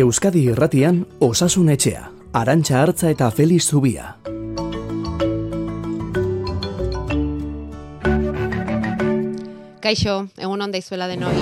Euskadi 0.00 0.46
Irratian 0.48 1.02
Osasun 1.20 1.68
Etxea, 1.68 2.06
Arantxa 2.32 2.78
Artza 2.80 3.10
eta 3.12 3.26
Feliz 3.30 3.66
Zubia. 3.68 4.14
Kaixo, 9.84 10.14
egun 10.40 10.64
onda 10.64 10.80
izuela 10.80 11.08
denoi. 11.10 11.34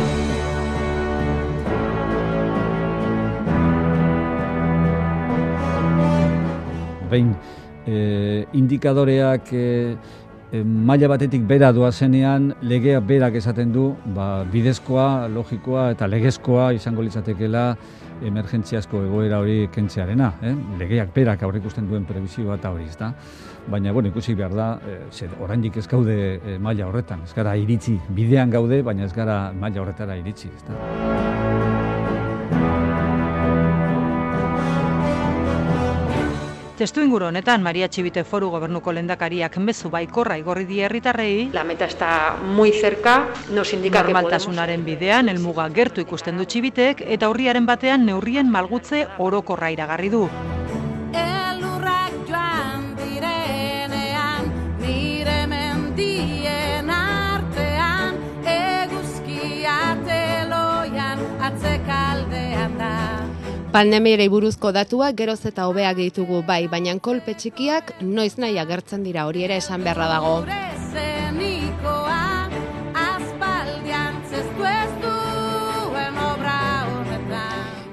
Behin, 7.12 7.30
e, 7.86 8.00
indikadoreak 8.58 9.52
e, 9.54 9.68
e, 10.50 10.64
maila 10.64 11.12
batetik 11.14 11.46
bera 11.46 11.70
doazenean, 11.76 12.50
legea 12.62 12.98
berak 12.98 13.38
esaten 13.38 13.70
du, 13.70 13.92
ba, 14.18 14.42
bidezkoa, 14.50 15.28
logikoa 15.30 15.92
eta 15.94 16.10
legezkoa 16.10 16.72
izango 16.74 17.06
litzatekela 17.06 17.68
emergentziazko 18.26 19.02
egoera 19.06 19.40
hori 19.42 19.68
kentzearena. 19.74 20.32
Eh? 20.42 20.54
Legeak 20.80 21.14
berak 21.14 21.42
aurrikusten 21.46 21.88
duen 21.88 22.06
prebizioa 22.08 22.58
eta 22.58 22.72
hori, 22.74 22.88
ezta? 22.88 23.12
Baina, 23.68 23.92
bueno, 23.92 24.08
ikusi 24.08 24.34
behar 24.34 24.54
da, 24.56 24.68
e, 24.88 25.28
oraindik 25.44 25.76
ez 25.76 25.86
gaude 25.88 26.18
e, 26.36 26.58
maila 26.58 26.86
horretan, 26.88 27.26
ez 27.26 27.34
gara 27.36 27.56
iritsi, 27.56 27.98
bidean 28.16 28.50
gaude, 28.50 28.80
baina 28.82 29.04
ez 29.04 29.12
gara 29.12 29.42
maila 29.52 29.84
horretara 29.84 30.16
iritsi, 30.16 30.48
ezta? 30.56 31.77
Testu 36.78 37.02
inguru 37.02 37.26
honetan, 37.26 37.58
Maria 37.58 37.88
Txibite 37.90 38.22
Foru 38.22 38.52
Gobernuko 38.52 38.92
lendakariak 38.94 39.56
mezu 39.58 39.88
baikorra 39.90 40.36
igorri 40.38 40.62
die 40.68 40.84
herritarrei. 40.86 41.48
La 41.52 41.64
meta 41.66 41.88
está 41.90 42.36
muy 42.54 42.70
cerca, 42.70 43.16
nos 43.50 43.72
indica 43.72 44.04
que 44.04 44.12
normaltasunaren 44.12 44.84
bidean 44.86 45.28
helmuga 45.28 45.66
gertu 45.74 46.06
ikusten 46.06 46.38
du 46.38 46.46
Txibitek 46.46 47.02
eta 47.18 47.32
urriaren 47.34 47.66
batean 47.66 48.06
neurrien 48.06 48.46
malgutze 48.54 49.08
orokorra 49.18 49.72
iragarri 49.74 50.14
du. 50.14 50.28
Pandemiarei 63.68 64.30
buruzko 64.32 64.70
datuak 64.72 65.16
geroz 65.18 65.40
eta 65.50 65.66
hobeak 65.68 65.98
ditugu 66.00 66.40
bai, 66.50 66.62
baina 66.72 66.94
kolpe 67.08 67.34
txikiak 67.42 67.92
noiz 68.00 68.38
nahi 68.40 68.56
agertzen 68.62 69.04
dira 69.04 69.26
hori 69.28 69.44
ere 69.44 69.60
esan 69.60 69.84
beharra 69.84 70.08
dago. 70.14 70.36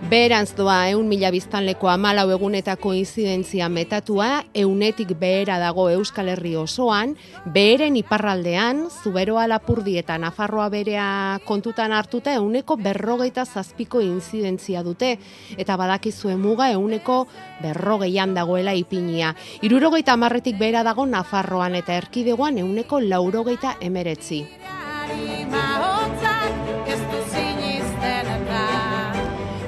Beherantz 0.05 0.51
doa 0.53 0.91
eun 0.91 1.07
mila 1.09 1.31
biztanleko 1.33 1.87
amalau 1.89 2.27
egunetako 2.29 2.91
inzidentzia 2.93 3.65
metatua, 3.73 4.43
eunetik 4.53 5.15
behera 5.17 5.55
dago 5.57 5.87
Euskal 5.89 6.27
Herri 6.29 6.51
osoan, 6.61 7.15
beheren 7.55 7.97
iparraldean, 7.97 8.83
zuberoa 9.01 9.47
lapurdi 9.49 9.95
eta 9.97 10.19
Nafarroa 10.21 10.67
berea 10.69 11.07
kontutan 11.47 11.95
hartuta 11.97 12.35
euneko 12.37 12.77
berrogeita 12.77 13.47
zazpiko 13.49 14.03
inzidentzia 14.05 14.83
dute, 14.85 15.15
eta 15.57 15.79
badakizue 15.81 16.37
muga 16.37 16.69
euneko 16.75 17.23
berrogeian 17.63 18.37
dagoela 18.37 18.77
ipinia. 18.77 19.33
Irurogeita 19.65 20.13
amarretik 20.13 20.61
behera 20.61 20.85
dago 20.85 21.07
Nafarroan 21.09 21.81
eta 21.81 21.97
erkidegoan 21.97 22.61
euneko 22.61 23.01
laurogeita 23.01 23.79
emeretzi. 23.81 24.43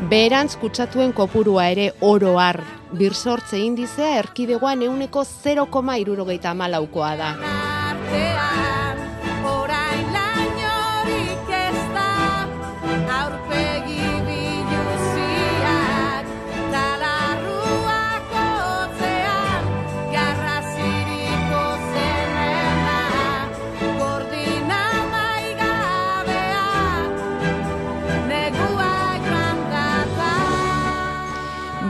Beherantz 0.08 0.54
kutsatuen 0.56 1.12
kopurua 1.12 1.66
ere 1.74 1.88
oro 2.00 2.38
har. 2.40 2.62
Birsortze 3.00 3.60
indizea 3.60 4.14
erkidegoan 4.22 4.86
euneko 4.88 5.26
0,irurogeita 5.28 6.54
malaukoa 6.56 7.10
da. 7.20 7.32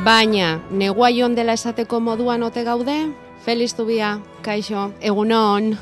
Baina, 0.07 0.61
negua 0.71 1.09
joan 1.11 1.33
dela 1.35 1.51
esateko 1.57 1.97
moduan 1.99 2.43
ote 2.47 2.61
gaude? 2.63 2.93
Feliz 3.43 3.73
Zubia, 3.75 4.13
kaixo, 4.41 4.85
egunon. 5.03 5.73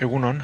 Egunon, 0.00 0.38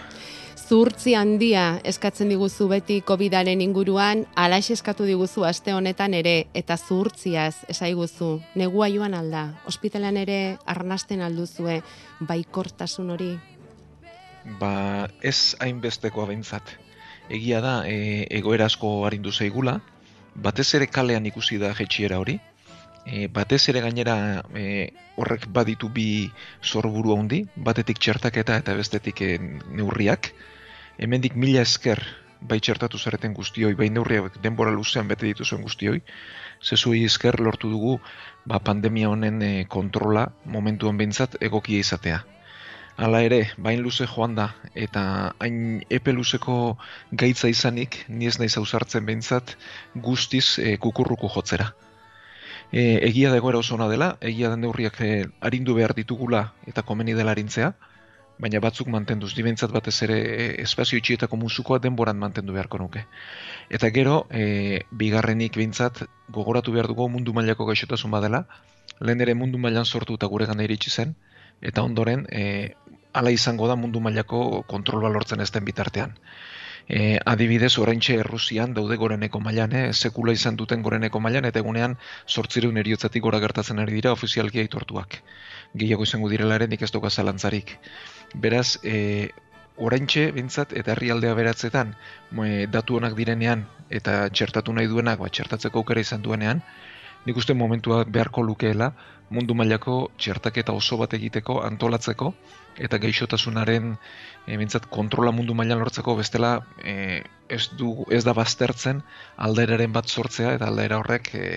Zurtzi 0.61 1.15
handia 1.17 1.63
eskatzen 1.89 2.29
diguzu 2.29 2.67
beti 2.69 2.99
COVIDaren 3.01 3.63
inguruan, 3.65 4.27
alaix 4.37 4.69
eskatu 4.75 5.07
diguzu 5.09 5.47
aste 5.49 5.73
honetan 5.73 6.19
ere, 6.19 6.35
eta 6.53 6.77
zurtziaz 6.77 7.65
esaiguzu, 7.73 8.29
negua 8.61 8.91
joan 8.93 9.17
alda, 9.17 9.47
ospitalan 9.73 10.21
ere 10.21 10.59
arnasten 10.67 11.25
alduzue, 11.25 11.81
baikortasun 12.21 13.11
hori. 13.17 13.31
ba 14.61 15.09
ez 15.23 15.57
hainbestekoa 15.61 16.27
behintzat. 16.27 16.77
Egia 17.31 17.65
da, 17.65 17.75
e, 17.89 18.27
egoera 18.29 18.67
asko 18.67 19.07
arindu 19.07 19.33
zaigula, 19.33 19.81
batez 20.35 20.75
ere 20.75 20.87
kalean 20.87 21.27
ikusi 21.27 21.57
da 21.59 21.73
jetxiera 21.73 22.21
hori, 22.21 22.39
e, 23.07 23.29
batez 23.29 23.69
ere 23.73 23.81
gainera 23.85 24.43
e, 24.55 24.93
horrek 25.17 25.47
baditu 25.53 25.91
bi 25.93 26.31
sorburu 26.61 27.17
handi, 27.17 27.45
batetik 27.57 27.99
txertaketa 27.99 28.61
eta 28.63 28.75
bestetik 28.79 29.23
e, 29.23 29.37
neurriak. 29.73 30.33
Hemendik 31.01 31.37
mila 31.37 31.63
esker 31.65 32.03
bai 32.41 32.59
txertatu 32.61 32.99
zareten 32.99 33.35
guztioi, 33.37 33.75
bai 33.77 33.91
neurriak 33.93 34.41
denbora 34.43 34.73
luzean 34.73 35.09
bete 35.09 35.27
dituzuen 35.29 35.63
guztioi, 35.63 36.01
zezuei 36.65 37.05
esker 37.05 37.41
lortu 37.41 37.71
dugu 37.71 37.99
ba, 38.47 38.59
pandemia 38.59 39.11
honen 39.13 39.43
e, 39.43 39.53
kontrola 39.69 40.27
momentuan 40.45 40.97
behintzat 41.01 41.37
egokia 41.41 41.85
izatea. 41.85 42.23
Hala 43.01 43.23
ere, 43.25 43.41
bain 43.57 43.81
luze 43.81 44.05
joan 44.05 44.35
da, 44.37 44.51
eta 44.75 45.03
hain 45.41 45.81
epe 45.89 46.13
luzeko 46.13 46.77
gaitza 47.13 47.49
izanik, 47.49 48.03
ni 48.09 48.29
ez 48.29 48.37
naiz 48.41 48.57
ausartzen 48.61 49.07
behintzat, 49.09 49.55
guztiz 49.95 50.59
e, 50.59 50.75
kukurruku 50.77 51.31
jotzera. 51.33 51.71
E, 52.73 52.83
egia 53.07 53.31
da 53.31 53.39
egoera 53.41 53.59
oso 53.59 53.75
ona 53.75 53.89
dela, 53.91 54.17
egia 54.21 54.51
da 54.51 54.57
neurriak 54.57 55.01
e, 55.03 55.11
arindu 55.41 55.75
behar 55.75 55.95
ditugula 55.95 56.53
eta 56.71 56.85
komeni 56.87 57.17
dela 57.19 57.35
arintzea, 57.35 57.73
baina 58.41 58.61
batzuk 58.63 58.89
mantenduz, 58.89 59.35
di 59.35 59.43
behintzat 59.45 59.73
batez 59.75 59.97
ere 60.07 60.19
e, 60.19 60.45
espazio 60.63 60.99
itxietako 60.99 61.37
musukoa 61.37 61.81
denboran 61.83 62.19
mantendu 62.19 62.55
beharko 62.57 62.79
nuke. 62.79 63.05
Eta 63.69 63.91
gero, 63.97 64.23
e, 64.31 64.85
bigarrenik 65.03 65.59
behintzat 65.61 66.05
gogoratu 66.29 66.73
behar 66.73 66.89
dugu 66.89 67.09
mundu 67.09 67.35
mailako 67.37 67.67
gaixotasun 67.69 68.15
badela, 68.15 68.45
lehen 69.01 69.21
ere 69.27 69.35
mundu 69.35 69.59
mailan 69.59 69.85
sortu 69.85 70.17
eta 70.17 70.31
gure 70.31 70.47
gana 70.47 70.65
iritsi 70.65 70.91
zen, 70.91 71.15
eta 71.61 71.83
ondoren 71.83 72.27
e, 72.31 72.73
hala 73.13 73.35
izango 73.35 73.69
da 73.69 73.77
mundu 73.77 74.01
mailako 74.01 74.63
kontrola 74.71 75.11
lortzen 75.11 75.41
ez 75.41 75.51
den 75.51 75.67
bitartean. 75.67 76.17
E, 76.91 77.21
adibidez, 77.33 77.77
oraintxe 77.79 78.17
Errusian 78.19 78.73
daude 78.75 78.97
goreneko 78.99 79.39
mailan, 79.39 79.75
eh? 79.79 79.83
sekula 79.95 80.33
izan 80.35 80.57
duten 80.59 80.83
goreneko 80.83 81.21
mailan, 81.23 81.47
eta 81.47 81.63
egunean 81.63 81.95
sortzireun 82.27 82.81
eriotzatik 82.83 83.23
gora 83.23 83.39
gertatzen 83.45 83.79
ari 83.79 83.95
dira 83.95 84.11
ofizialki 84.17 84.59
aitortuak. 84.65 85.21
Gehiago 85.83 86.09
izango 86.09 86.31
direla 86.33 86.59
ere 86.59 86.67
nik 86.73 86.83
ez 86.83 86.91
doka 86.91 87.13
zalantzarik. 87.15 87.77
Beraz, 88.35 88.81
e, 88.83 89.31
oraintxe, 89.79 90.27
bintzat, 90.35 90.75
eta 90.83 90.97
herrialdea 90.97 91.37
beratzetan, 91.39 91.95
mo, 92.35 92.49
e, 92.49 92.67
datu 92.67 92.99
onak 92.99 93.15
direnean, 93.21 93.69
eta 94.01 94.25
txertatu 94.35 94.75
nahi 94.75 94.91
duenak, 94.91 95.23
ba, 95.23 95.31
txertatzeko 95.31 95.85
aukera 95.85 96.03
izan 96.03 96.27
duenean, 96.27 96.65
nik 97.27 97.37
uste 97.37 97.55
momentua 97.55 98.05
beharko 98.05 98.43
lukeela 98.43 98.93
mundu 99.31 99.55
mailako 99.55 100.11
txertaketa 100.19 100.75
oso 100.75 100.99
bat 101.01 101.15
egiteko 101.15 101.61
antolatzeko 101.63 102.33
eta 102.81 102.99
gaixotasunaren 103.03 103.93
e, 104.47 104.57
bintzat 104.57 104.89
kontrola 104.91 105.33
mundu 105.35 105.55
mailan 105.55 105.83
lortzeko 105.83 106.17
bestela 106.19 106.57
e, 106.83 107.23
ez, 107.49 107.63
du, 107.79 107.93
ez 108.11 108.23
da 108.27 108.35
baztertzen 108.37 109.03
aldaeraren 109.49 109.95
bat 109.95 110.11
sortzea 110.11 110.55
eta 110.59 110.71
aldaera 110.71 111.01
horrek 111.03 111.35
e, 111.35 111.49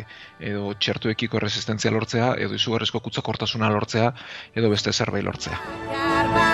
edo 0.52 0.74
txertuekiko 0.78 1.42
resistentzia 1.42 1.94
lortzea 1.96 2.34
edo 2.46 2.60
izugarrizko 2.60 3.02
kutsakortasuna 3.08 3.72
lortzea 3.74 4.12
edo 4.54 4.74
beste 4.74 4.94
zerbait 4.94 5.26
lortzea. 5.26 6.53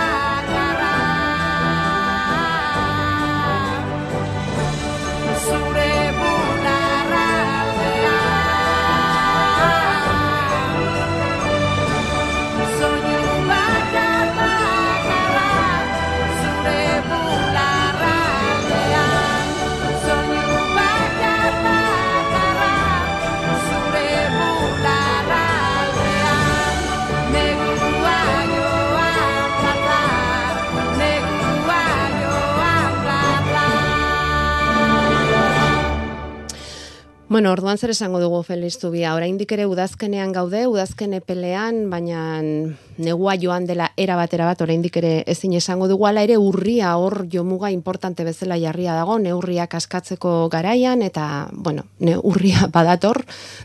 Bueno, 37.40 37.54
orduan 37.54 37.78
zer 37.78 37.94
esango 37.94 38.20
dugu 38.20 38.42
Feliz 38.44 38.74
Zubia, 38.76 39.14
oraindik 39.16 39.54
ere 39.56 39.64
udazkenean 39.64 40.34
gaude, 40.36 40.66
udazken 40.68 41.14
epelean, 41.16 41.86
baina 41.88 42.42
negua 43.00 43.38
joan 43.40 43.64
dela 43.64 43.86
era 43.96 44.18
batera 44.20 44.44
bat 44.44 44.60
oraindik 44.60 44.98
ere 45.00 45.12
ezin 45.32 45.54
esango 45.56 45.88
dugu. 45.88 46.04
Ala 46.10 46.26
ere 46.28 46.36
urria 46.36 46.92
hor 47.00 47.30
jomuga 47.32 47.72
importante 47.72 48.26
bezala 48.28 48.58
jarria 48.60 48.92
dago, 48.98 49.16
neurriak 49.24 49.78
askatzeko 49.80 50.50
garaian 50.52 51.02
eta 51.02 51.48
bueno, 51.54 51.86
ne 52.00 52.18
urria 52.18 52.68
badator, 52.76 53.22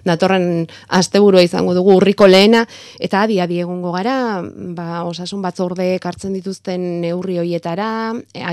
datorren 0.06 0.68
asteburua 0.86 1.42
izango 1.42 1.74
dugu 1.74 1.96
urriko 1.98 2.30
lehena 2.30 2.62
eta 3.00 3.24
adi 3.26 3.40
adi 3.42 3.58
egongo 3.64 3.90
gara, 3.96 4.38
ba 4.78 5.02
osasun 5.02 5.42
batzordeek 5.42 6.06
hartzen 6.06 6.38
dituzten 6.38 7.00
neurri 7.02 7.40
hoietara, 7.42 7.90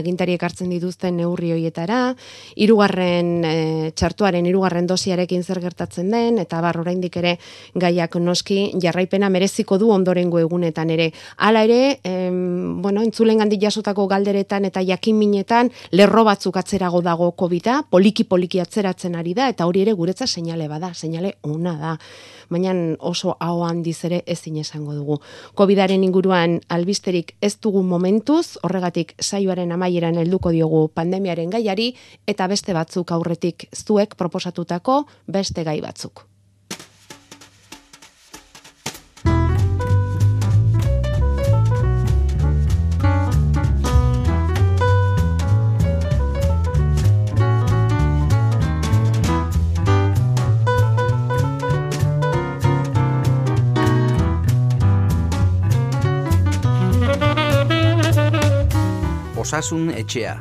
agintariek 0.01 0.41
hartzen 0.49 0.73
dituzten 0.73 1.21
neurri 1.21 1.53
hoietara, 1.53 2.01
hirugarren 2.57 3.31
e, 3.45 3.55
txartuaren 3.93 4.49
hirugarren 4.49 4.89
dosiarekin 5.11 5.43
zer 5.43 5.59
gertatzen 5.59 6.11
den 6.11 6.39
eta 6.39 6.61
bar 6.61 6.77
oraindik 6.79 7.17
ere 7.17 7.37
gaiak 7.75 8.15
noski 8.15 8.71
jarraipena 8.81 9.29
mereziko 9.29 9.77
du 9.77 9.91
ondorengo 9.91 10.39
egunetan 10.39 10.89
ere. 10.89 11.11
Hala 11.37 11.63
ere, 11.63 11.99
em, 12.03 12.81
bueno, 12.81 13.01
entzulengandik 13.01 13.61
jasotako 13.61 14.07
galderetan 14.07 14.65
eta 14.65 14.81
jakinminetan 14.81 15.71
lerro 15.91 16.23
batzuk 16.23 16.57
atzerago 16.57 17.01
dago 17.01 17.31
covida, 17.31 17.83
poliki 17.89 18.23
poliki 18.23 18.59
atzeratzen 18.59 19.15
ari 19.15 19.33
da 19.33 19.49
eta 19.49 19.65
hori 19.65 19.81
ere 19.81 19.93
guretza 19.93 20.27
seinale 20.27 20.67
bada, 20.67 20.93
seinale 20.93 21.35
ona 21.43 21.75
da. 21.77 21.97
Baina 22.51 22.73
oso 22.99 23.35
hau 23.39 23.63
handiz 23.63 23.97
ere 24.07 24.21
ezin 24.27 24.57
esango 24.61 24.93
dugu. 24.93 25.19
Covidaren 25.55 26.03
inguruan 26.03 26.59
albisterik 26.67 27.35
ez 27.41 27.55
dugu 27.63 27.83
momentuz, 27.83 28.57
horregatik 28.63 29.15
saioaren 29.19 29.71
amaieran 29.71 30.19
helduko 30.19 30.51
diogu 30.51 30.87
pandemiaren 30.93 31.49
gaiari 31.49 31.93
eta 32.27 32.47
beste 32.51 32.75
batzuk 32.75 33.11
aurretik 33.11 33.69
zuek 33.75 34.17
proposatutako 34.19 35.05
beste 35.27 35.63
gai 35.63 35.79
batzuk. 35.81 36.30
Osasun 59.51 59.89
etxea. 59.91 60.37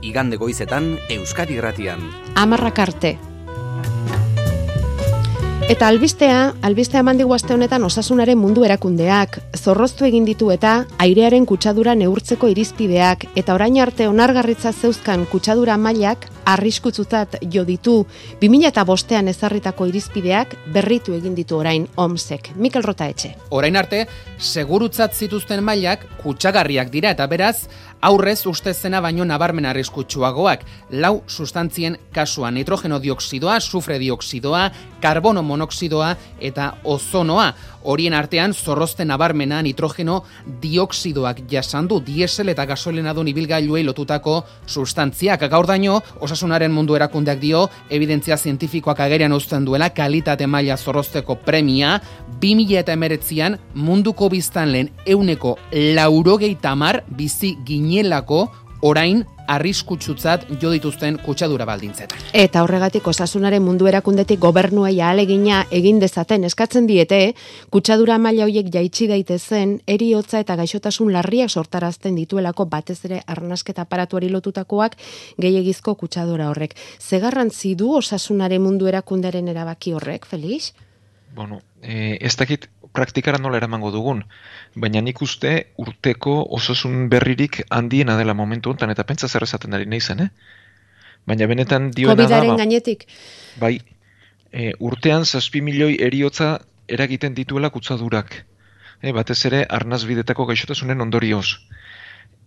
Igande 0.00 0.38
goizetan 0.40 0.86
Euskadi 1.12 1.58
Irratian. 1.58 2.00
Amarrak 2.40 2.78
arte. 2.80 3.10
Eta 5.68 5.90
albistea, 5.92 6.54
albistea 6.64 7.02
mandigu 7.04 7.34
aste 7.36 7.52
honetan 7.52 7.84
osasunaren 7.84 8.40
mundu 8.40 8.64
erakundeak, 8.64 9.36
zorroztu 9.52 10.08
egin 10.08 10.24
ditu 10.24 10.48
eta 10.54 10.86
airearen 10.96 11.44
kutsadura 11.44 11.92
neurtzeko 11.92 12.48
irizpideak, 12.48 13.26
eta 13.36 13.52
orain 13.52 13.76
arte 13.84 14.08
onargarritza 14.08 14.72
zeuzkan 14.72 15.28
kutsadura 15.28 15.76
mailak 15.76 16.24
arriskutzutat 16.48 17.36
jo 17.52 17.64
ditu 17.68 17.94
2000 18.40 18.70
eta 18.70 18.84
bostean 18.88 19.28
ezarritako 19.28 19.88
irizpideak 19.90 20.54
berritu 20.72 21.12
egin 21.16 21.34
ditu 21.36 21.58
orain 21.58 21.84
OMSek. 21.96 22.54
Mikel 22.56 22.86
Rota 22.86 23.08
etxe. 23.12 23.34
Orain 23.50 23.76
arte, 23.76 24.06
segurutzat 24.38 25.14
zituzten 25.14 25.62
mailak 25.64 26.06
kutsagarriak 26.22 26.90
dira 26.94 27.12
eta 27.12 27.26
beraz, 27.28 27.68
aurrez 28.00 28.46
uste 28.46 28.72
zena 28.74 29.00
baino 29.00 29.24
nabarmen 29.24 29.66
arriskutsuagoak. 29.66 30.64
Lau 30.90 31.22
sustantzien 31.26 31.98
kasuan 32.14 32.54
nitrogeno 32.54 32.98
dioksidoa, 33.02 33.58
sufre 33.60 33.98
dioksidoa, 33.98 34.70
karbono 35.02 35.42
monoksidoa 35.42 36.14
eta 36.40 36.72
ozonoa. 36.84 37.52
Horien 37.88 38.14
artean 38.14 38.52
zorrozte 38.54 39.04
nabarmena 39.04 39.60
nitrogeno 39.62 40.22
dioksidoak 40.62 41.44
jasandu 41.50 42.00
diesel 42.04 42.50
eta 42.52 42.66
gasolinadun 42.66 43.28
ibilgailuei 43.28 43.84
lotutako 43.86 44.42
sustantziak. 44.66 45.46
Gaur 45.50 45.66
daño, 45.66 46.00
osasunaren 46.38 46.72
mundu 46.72 46.94
erakundeak 46.94 47.40
dio, 47.42 47.66
evidentzia 47.90 48.36
zientifikoak 48.36 49.00
agerian 49.00 49.32
uzten 49.34 49.64
duela 49.66 49.90
kalitate 49.90 50.46
maila 50.46 50.76
zorrozteko 50.76 51.34
premia, 51.42 51.98
2000 52.40 52.78
eta 52.78 52.94
emeretzian 52.94 53.58
munduko 53.74 54.28
biztan 54.30 54.70
lehen 54.70 54.92
euneko 55.06 55.56
laurogeita 55.72 56.74
mar 56.76 57.02
bizi 57.10 57.56
ginelako 57.66 58.46
orain 58.82 59.24
arriskutsutzat 59.48 60.44
jo 60.60 60.70
dituzten 60.70 61.16
kutsadura 61.24 61.64
baldintzetan. 61.66 62.20
Eta 62.36 62.62
horregatik 62.62 63.06
osasunaren 63.08 63.62
mundu 63.64 63.88
erakundetik 63.88 64.40
gobernuei 64.40 65.00
ahalegina 65.00 65.62
egin 65.72 66.00
dezaten 66.02 66.44
eskatzen 66.44 66.86
diete, 66.86 67.20
kutsadura 67.72 68.18
maila 68.18 68.44
hoiek 68.44 68.68
jaitsi 68.74 69.08
daitezen, 69.08 69.78
eriotza 69.88 70.42
eta 70.44 70.56
gaixotasun 70.60 71.12
larriak 71.14 71.50
sortarazten 71.50 72.18
dituelako 72.20 72.68
batez 72.68 72.98
ere 73.08 73.22
arnasketa 73.26 73.86
aparatuari 73.88 74.28
lotutakoak 74.28 74.98
gehiegizko 75.40 75.94
kutsadura 75.94 76.50
horrek. 76.50 76.76
Ze 77.00 77.18
garrantzi 77.18 77.74
du 77.74 77.94
osasunaren 77.96 78.62
mundu 78.62 78.86
erakunderen 78.86 79.48
erabaki 79.48 79.96
horrek, 79.96 80.26
Felix? 80.26 80.74
Bueno, 81.34 81.62
e, 81.82 82.18
ez 82.20 82.36
dakit 82.36 82.68
praktikara 82.98 83.38
nola 83.42 83.60
eramango 83.60 83.92
dugun, 83.94 84.24
baina 84.74 85.02
nik 85.04 85.22
uste 85.22 85.52
urteko 85.84 86.40
osasun 86.58 87.06
berririk 87.12 87.62
handiena 87.70 88.18
dela 88.18 88.34
momentu 88.34 88.74
honetan, 88.74 88.94
eta 88.94 89.06
pentsa 89.06 89.30
zer 89.30 89.46
esaten 89.46 89.78
ari 89.78 89.86
naizen, 89.86 90.26
eh? 90.26 90.30
Baina 91.28 91.46
benetan 91.50 91.90
dioena 91.94 92.26
da, 92.26 92.40
ba, 92.44 92.56
gainetik. 92.56 93.04
bai, 93.60 93.76
e, 94.52 94.72
urtean 94.90 95.24
zazpi 95.24 95.60
milioi 95.60 95.98
eriotza 96.08 96.58
eragiten 96.88 97.34
dituela 97.36 97.70
kutsadurak. 97.70 98.32
E, 99.02 99.12
batez 99.12 99.38
ere, 99.50 99.64
arnazbidetako 99.78 100.48
gaixotasunen 100.48 101.04
ondorioz. 101.04 101.46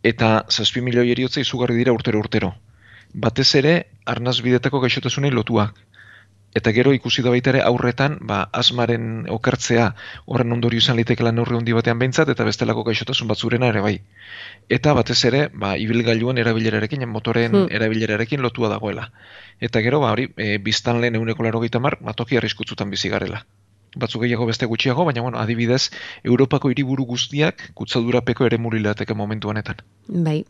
Eta 0.04 0.32
zazpi 0.50 0.82
milioi 0.82 1.12
eriotza 1.14 1.44
izugarri 1.46 1.78
dira 1.78 1.94
urtero-urtero. 1.94 2.52
Batez 3.14 3.50
ere, 3.60 3.76
arnazbidetako 4.06 4.82
gaixotasunei 4.84 5.32
lotuak. 5.32 5.78
Eta 6.54 6.74
gero 6.76 6.92
ikusi 6.92 7.24
da 7.24 7.32
baita 7.32 7.50
ere 7.54 7.62
aurretan, 7.64 8.18
ba, 8.28 8.42
asmaren 8.52 9.26
okertzea 9.32 9.86
horren 10.26 10.52
ondorio 10.52 10.82
izan 10.84 10.98
litekela 11.00 11.32
neurri 11.32 11.56
handi 11.56 11.72
batean 11.78 12.00
behintzat, 12.02 12.28
eta 12.34 12.44
bestelako 12.44 12.84
gaixotasun 12.84 13.30
batzurena 13.30 13.70
ere 13.72 13.80
bai. 13.86 13.94
Eta 14.70 14.94
batez 14.94 15.18
ere, 15.30 15.46
ba, 15.54 15.78
ibilgailuen 15.80 16.38
erabilerarekin, 16.44 17.08
motoren 17.08 17.52
Hmm. 17.56 17.68
erabilerarekin 17.72 18.42
lotua 18.42 18.70
dagoela. 18.70 19.12
Eta 19.62 19.80
gero, 19.82 20.02
ba, 20.02 20.12
hori, 20.12 20.28
e, 20.38 20.58
biztan 20.58 21.00
lehen 21.02 21.16
euneko 21.16 21.44
laro 21.44 21.62
mar, 21.80 21.98
ba, 22.02 22.14
toki 22.14 22.38
arriskutzutan 22.38 22.90
bizi 22.90 23.10
garela. 23.10 23.46
Batzuk 23.96 24.22
gehiago 24.24 24.46
beste 24.46 24.66
gutxiago, 24.66 25.06
baina 25.06 25.22
bueno, 25.22 25.38
adibidez, 25.40 25.92
Europako 26.24 26.70
hiriburu 26.70 27.06
guztiak 27.06 27.72
kutsadurapeko 27.74 28.46
ere 28.46 28.58
murilateke 28.58 29.14
momentu 29.14 29.50
honetan. 29.50 29.76
Bai, 30.08 30.46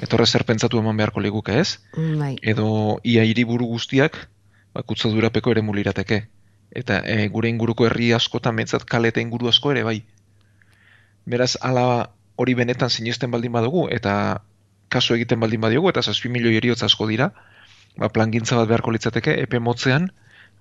Eta 0.00 0.16
horrez 0.16 0.30
zer 0.30 0.44
pentsatu 0.44 0.78
eman 0.78 0.96
beharko 0.96 1.20
liguke 1.20 1.58
ez? 1.58 1.78
bai. 1.96 2.36
edo 2.42 2.98
ia 3.02 3.24
hiriburu 3.24 3.64
guztiak 3.66 4.28
ba, 4.80 4.86
kutsadurapeko 4.86 5.52
ere 5.52 5.62
mulirateke. 5.62 6.22
Eta 6.70 7.00
e, 7.04 7.28
gure 7.28 7.50
inguruko 7.50 7.86
herri 7.86 8.12
askotan 8.16 8.56
behintzat 8.56 8.86
kale 8.88 9.10
eta 9.12 9.20
inguru 9.20 9.50
asko 9.50 9.74
ere 9.74 9.84
bai. 9.84 9.98
Beraz, 11.28 11.56
ala 11.60 12.14
hori 12.40 12.54
benetan 12.56 12.90
sinesten 12.90 13.30
baldin 13.30 13.52
badugu, 13.52 13.88
eta 13.92 14.14
kaso 14.88 15.14
egiten 15.14 15.40
baldin 15.40 15.60
badiogu, 15.60 15.90
eta 15.90 16.02
zazpi 16.02 16.30
milioi 16.32 16.56
eriotza 16.56 16.88
asko 16.88 17.06
dira, 17.10 17.30
ba, 17.98 18.08
plangintza 18.08 18.56
bat 18.56 18.70
beharko 18.70 18.94
litzateke, 18.96 19.36
epe 19.44 19.60
motzean, 19.60 20.10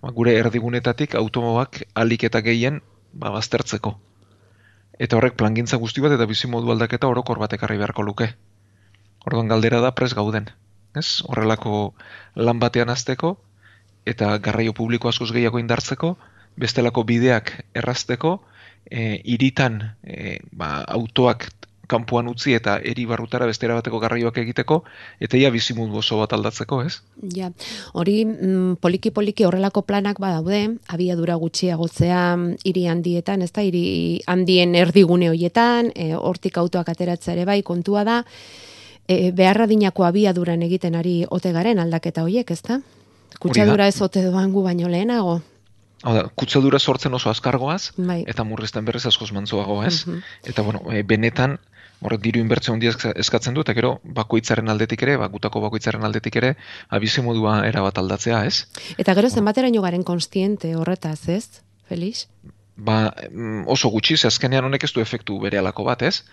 ba, 0.03 0.11
gure 0.11 0.35
erdigunetatik 0.41 1.15
automobak 1.15 1.83
alik 1.95 2.27
eta 2.27 2.43
gehien 2.45 2.81
ba, 3.13 3.31
baztertzeko. 3.31 3.95
Eta 4.99 5.15
horrek 5.15 5.37
plangintza 5.39 5.79
guzti 5.79 6.03
bat 6.03 6.11
eta 6.11 6.27
bizimodu 6.27 6.73
aldaketa 6.73 7.07
orokor 7.07 7.39
bat 7.39 7.53
ekarri 7.55 7.79
beharko 7.79 8.03
luke. 8.03 8.33
Orduan 9.25 9.47
galdera 9.47 9.79
da 9.79 9.93
pres 9.95 10.11
gauden. 10.17 10.49
Ez? 10.97 11.21
Horrelako 11.29 11.93
lan 12.35 12.59
batean 12.59 12.91
azteko, 12.91 13.37
eta 14.05 14.37
garraio 14.37 14.73
publiko 14.73 15.09
askoz 15.09 15.31
gehiago 15.31 15.59
indartzeko, 15.59 16.15
bestelako 16.59 17.03
bideak 17.03 17.53
errazteko, 17.73 18.39
e, 18.89 19.21
iritan 19.23 19.81
e, 20.03 20.39
ba, 20.51 20.83
autoak 20.87 21.49
kanpoan 21.89 22.29
utzi 22.29 22.53
eta 22.53 22.77
eri 22.85 23.07
barrutara 23.09 23.47
bestera 23.49 23.73
bateko 23.79 23.99
garraioak 24.03 24.37
egiteko, 24.43 24.83
eta 25.25 25.37
ia 25.39 25.49
bizimundu 25.49 25.97
oso 26.03 26.19
bat 26.21 26.35
aldatzeko, 26.37 26.83
ez? 26.85 26.99
Ja, 27.35 27.49
hori 27.97 28.19
mm, 28.25 28.77
poliki 28.83 29.11
poliki 29.15 29.47
horrelako 29.47 29.83
planak 29.89 30.21
badaude, 30.21 30.61
abiadura 30.93 31.39
gutxiagotzea 31.41 32.21
mm, 32.35 32.59
hiri 32.69 32.85
handietan, 32.93 33.41
ez 33.41 33.51
da, 33.55 33.65
hiri 33.65 34.21
handien 34.29 34.77
erdigune 34.77 35.31
hoietan, 35.33 35.89
e, 35.95 36.13
hortik 36.13 36.61
autoak 36.61 36.93
ateratzea 36.93 37.33
ere 37.33 37.47
bai, 37.49 37.61
kontua 37.65 38.05
da, 38.05 38.21
e, 39.07 39.31
beharra 39.33 39.65
dinako 39.69 40.05
abiaduran 40.05 40.61
egiten 40.69 40.95
ari 40.99 41.23
ote 41.29 41.53
garen 41.55 41.81
aldaketa 41.81 42.27
hoiek, 42.27 42.53
ez 42.53 42.61
da? 42.69 42.81
Kutsadura 43.39 43.87
ez 43.87 44.01
ote 44.01 44.23
doan 44.25 44.51
gu 44.51 44.63
baino 44.63 44.87
lehenago. 44.89 45.41
Hau 46.03 46.13
da, 46.15 46.23
kutsadura 46.35 46.79
sortzen 46.79 47.13
oso 47.13 47.29
azkargoaz, 47.29 47.91
Bai. 47.97 48.23
eta 48.27 48.43
murrizten 48.47 48.85
berriz 48.85 49.05
askoz 49.05 49.31
mantzoago, 49.35 49.83
ez? 49.83 50.05
Mhm. 50.07 50.21
Eta, 50.45 50.61
bueno, 50.63 50.81
e, 50.91 51.03
benetan, 51.03 51.57
horrek 52.01 52.21
diru 52.23 52.39
inbertsio 52.39 52.73
handia 52.73 52.91
eska- 52.93 53.11
eskatzen 53.19 53.53
du, 53.53 53.61
eta 53.61 53.73
gero 53.75 53.99
bakoitzaren 54.03 54.69
aldetik 54.69 55.03
ere, 55.03 55.17
ba, 55.17 55.27
gutako 55.27 55.59
bakoitzaren 55.65 56.03
aldetik 56.07 56.35
ere, 56.39 56.55
abizi 56.89 57.21
modua 57.21 57.65
erabat 57.67 57.97
aldatzea, 57.97 58.45
ez? 58.45 58.65
Eta 58.97 59.13
gero 59.13 59.29
zenbateraino 59.29 59.81
garen 59.81 60.03
konstiente 60.03 60.75
horretaz, 60.75 61.27
ez? 61.27 61.61
Felix? 61.89 62.27
Ba, 62.79 63.13
mm, 63.31 63.67
oso 63.67 63.89
gutxi, 63.91 64.15
ze 64.15 64.27
azkenean 64.27 64.63
honek 64.63 64.85
ez 64.87 64.93
du 64.95 65.01
efektu 65.01 65.35
bere 65.43 65.57
alako 65.59 65.83
bat, 65.83 66.03
ez? 66.07 66.23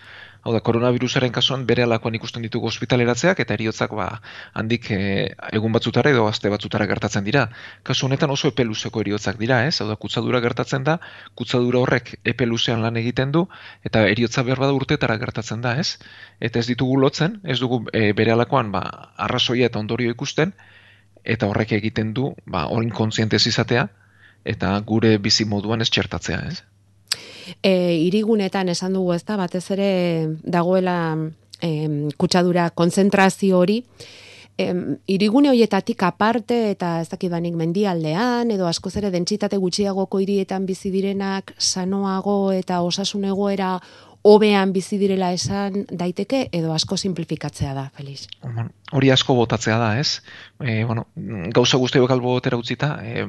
Hau 0.45 0.53
da, 0.55 0.61
koronavirusaren 0.63 1.33
kasuan 1.35 1.65
bere 1.67 1.83
alakoan 1.83 2.15
ikusten 2.15 2.45
ditugu 2.45 2.69
ospitaleratzeak 2.69 3.41
eta 3.43 3.55
eriotzak 3.57 3.91
ba, 3.99 4.05
handik 4.61 4.87
eh, 4.95 5.25
egun 5.57 5.75
batzutara 5.75 6.13
edo 6.15 6.23
aste 6.29 6.47
batzutara 6.53 6.87
gertatzen 6.87 7.27
dira. 7.27 7.43
Kasu 7.83 8.07
honetan 8.07 8.31
oso 8.31 8.53
epe 8.53 8.63
luzeko 8.63 9.03
eriotzak 9.03 9.41
dira, 9.43 9.59
ez? 9.67 9.81
Hau 9.81 9.89
da, 9.91 9.99
kutzadura 9.99 10.39
gertatzen 10.47 10.87
da, 10.87 10.97
kutzadura 11.35 11.83
horrek 11.83 12.13
epe 12.23 12.47
luzean 12.47 12.81
lan 12.85 12.95
egiten 13.03 13.35
du 13.35 13.43
eta 13.83 14.07
eriotza 14.07 14.47
behar 14.47 14.63
bada 14.63 14.79
urtetara 14.79 15.19
gertatzen 15.19 15.67
da, 15.67 15.75
ez? 15.83 15.97
Eta 16.39 16.63
ez 16.63 16.67
ditugu 16.71 16.95
lotzen, 17.03 17.41
ez 17.43 17.59
dugu 17.59 17.83
e, 17.91 18.13
bere 18.13 18.37
alakoan 18.37 18.71
ba, 18.71 18.85
arrazoia 19.27 19.67
eta 19.67 19.83
ondorio 19.83 20.15
ikusten, 20.15 20.55
eta 21.27 21.51
horrek 21.51 21.75
egiten 21.81 22.15
du, 22.15 22.31
ba, 22.47 22.69
horin 22.71 22.95
kontzientez 22.95 23.43
izatea, 23.51 23.89
eta 24.45 24.77
gure 24.85 25.17
bizi 25.17 25.45
moduan 25.45 25.81
ez 25.81 25.89
txertatzea, 25.89 26.39
ez? 26.51 26.61
E, 27.63 27.95
irigunetan 28.03 28.69
esan 28.69 28.93
dugu 28.93 29.13
ez 29.15 29.23
da, 29.23 29.37
batez 29.39 29.63
ere 29.71 29.91
dagoela 30.43 31.15
em, 31.61 32.09
kutsadura 32.17 32.69
konzentrazio 32.69 33.59
hori, 33.59 33.81
em, 34.57 34.97
irigune 35.05 35.49
horietatik 35.49 36.03
aparte 36.03 36.57
eta 36.71 36.97
ez 37.01 37.09
dakit 37.09 37.31
banik 37.31 37.55
mendialdean 37.55 38.51
edo 38.51 38.67
askoz 38.67 38.95
ere 38.97 39.11
dentsitate 39.13 39.57
gutxiagoko 39.61 40.19
hirietan 40.19 40.65
bizi 40.65 40.91
direnak 40.91 41.53
sanoago 41.57 42.51
eta 42.51 42.81
osasun 42.81 43.29
egoera 43.31 43.77
hobean 44.27 44.73
bizi 44.75 44.97
direla 44.99 45.29
esan 45.31 45.85
daiteke 45.87 46.47
edo 46.51 46.73
asko 46.75 46.97
simplifikatzea 46.97 47.73
da, 47.77 47.85
Felix. 47.95 48.25
Bueno, 48.43 48.65
hori 48.91 49.11
asko 49.13 49.35
botatzea 49.37 49.77
da, 49.79 49.91
ez? 50.01 50.21
E, 50.59 50.83
bueno, 50.83 51.05
gauza 51.55 51.79
guztiak 51.79 52.11
albo 52.11 52.33
botera 52.35 52.59
utzita, 52.59 52.97
e, 53.05 53.23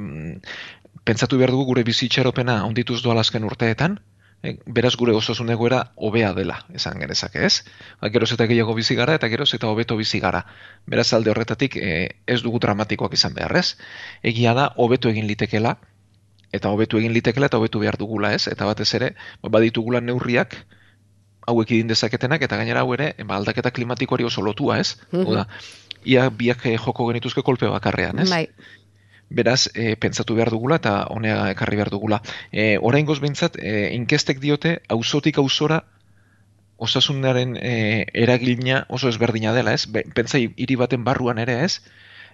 pentsatu 1.08 1.40
behar 1.40 1.54
dugu 1.54 1.70
gure 1.70 1.84
bizitxaropena 1.88 2.60
ondituz 2.68 3.00
doa 3.02 3.16
azken 3.22 3.46
urteetan, 3.48 3.96
e, 4.42 4.54
beraz 4.78 4.94
gure 5.00 5.14
osasun 5.16 5.50
egoera 5.54 5.80
hobea 5.96 6.32
dela, 6.36 6.58
esan 6.74 7.00
genezake, 7.00 7.44
ez? 7.48 7.64
Ba, 8.02 8.10
geroz 8.14 8.30
eta 8.36 8.46
gehiago 8.50 8.74
bizi 8.76 8.96
gara 8.98 9.16
eta 9.18 9.30
geroz 9.32 9.48
eta 9.56 9.70
hobeto 9.72 9.96
bizi 9.96 10.20
gara. 10.20 10.44
Beraz 10.86 11.12
alde 11.16 11.32
horretatik 11.32 11.78
e, 11.80 11.92
ez 12.26 12.40
dugu 12.44 12.60
dramatikoak 12.64 13.16
izan 13.18 13.36
behar, 13.38 13.56
ez? 13.56 13.76
Egia 14.22 14.54
da, 14.58 14.70
hobeto 14.76 15.10
egin 15.12 15.26
litekela, 15.30 15.78
eta 16.52 16.72
hobetu 16.72 17.00
egin 17.00 17.16
litekela 17.16 17.48
eta 17.48 17.60
hobetu 17.60 17.82
behar 17.82 17.98
dugula, 18.00 18.34
ez? 18.36 18.46
Eta 18.52 18.68
batez 18.68 18.90
ere, 19.00 19.14
ba, 19.42 19.52
baditugula 19.58 20.04
neurriak, 20.04 20.60
hauek 21.48 21.72
idin 21.72 21.88
dezaketenak, 21.88 22.44
eta 22.44 22.60
gainera 22.60 22.84
hau 22.84 22.92
ere, 22.96 23.14
ba, 23.24 23.40
aldaketa 23.40 23.72
klimatikoari 23.72 24.28
oso 24.28 24.44
lotua, 24.44 24.78
ez? 24.84 24.98
Mhm. 25.12 25.24
Oda, 25.26 25.46
ia 26.04 26.28
biak 26.30 26.66
eh, 26.68 26.76
joko 26.78 27.08
genituzke 27.10 27.42
kolpe 27.42 27.68
bakarrean, 27.72 28.20
ez? 28.22 28.30
Bai. 28.30 28.46
Beraz, 29.30 29.68
e, 29.74 29.94
pentsatu 30.00 30.34
behar 30.34 30.50
dugula 30.50 30.78
eta 30.80 31.04
honea 31.12 31.50
ekarri 31.52 31.76
behar 31.76 31.90
dugula. 31.92 32.22
E, 32.52 32.78
orain 32.80 33.06
behintzat, 33.06 33.58
e, 33.60 33.92
inkestek 33.94 34.40
diote, 34.40 34.80
auzotik 34.88 35.38
auzora 35.38 35.84
osasunaren 36.78 37.56
e, 37.60 38.06
eragilina 38.14 38.86
oso 38.88 39.08
ezberdina 39.08 39.52
dela, 39.52 39.74
ez? 39.74 39.86
Be, 39.86 40.04
pentsa 40.14 40.38
hiri 40.38 40.76
baten 40.76 41.04
barruan 41.04 41.38
ere, 41.38 41.64
ez? 41.64 41.80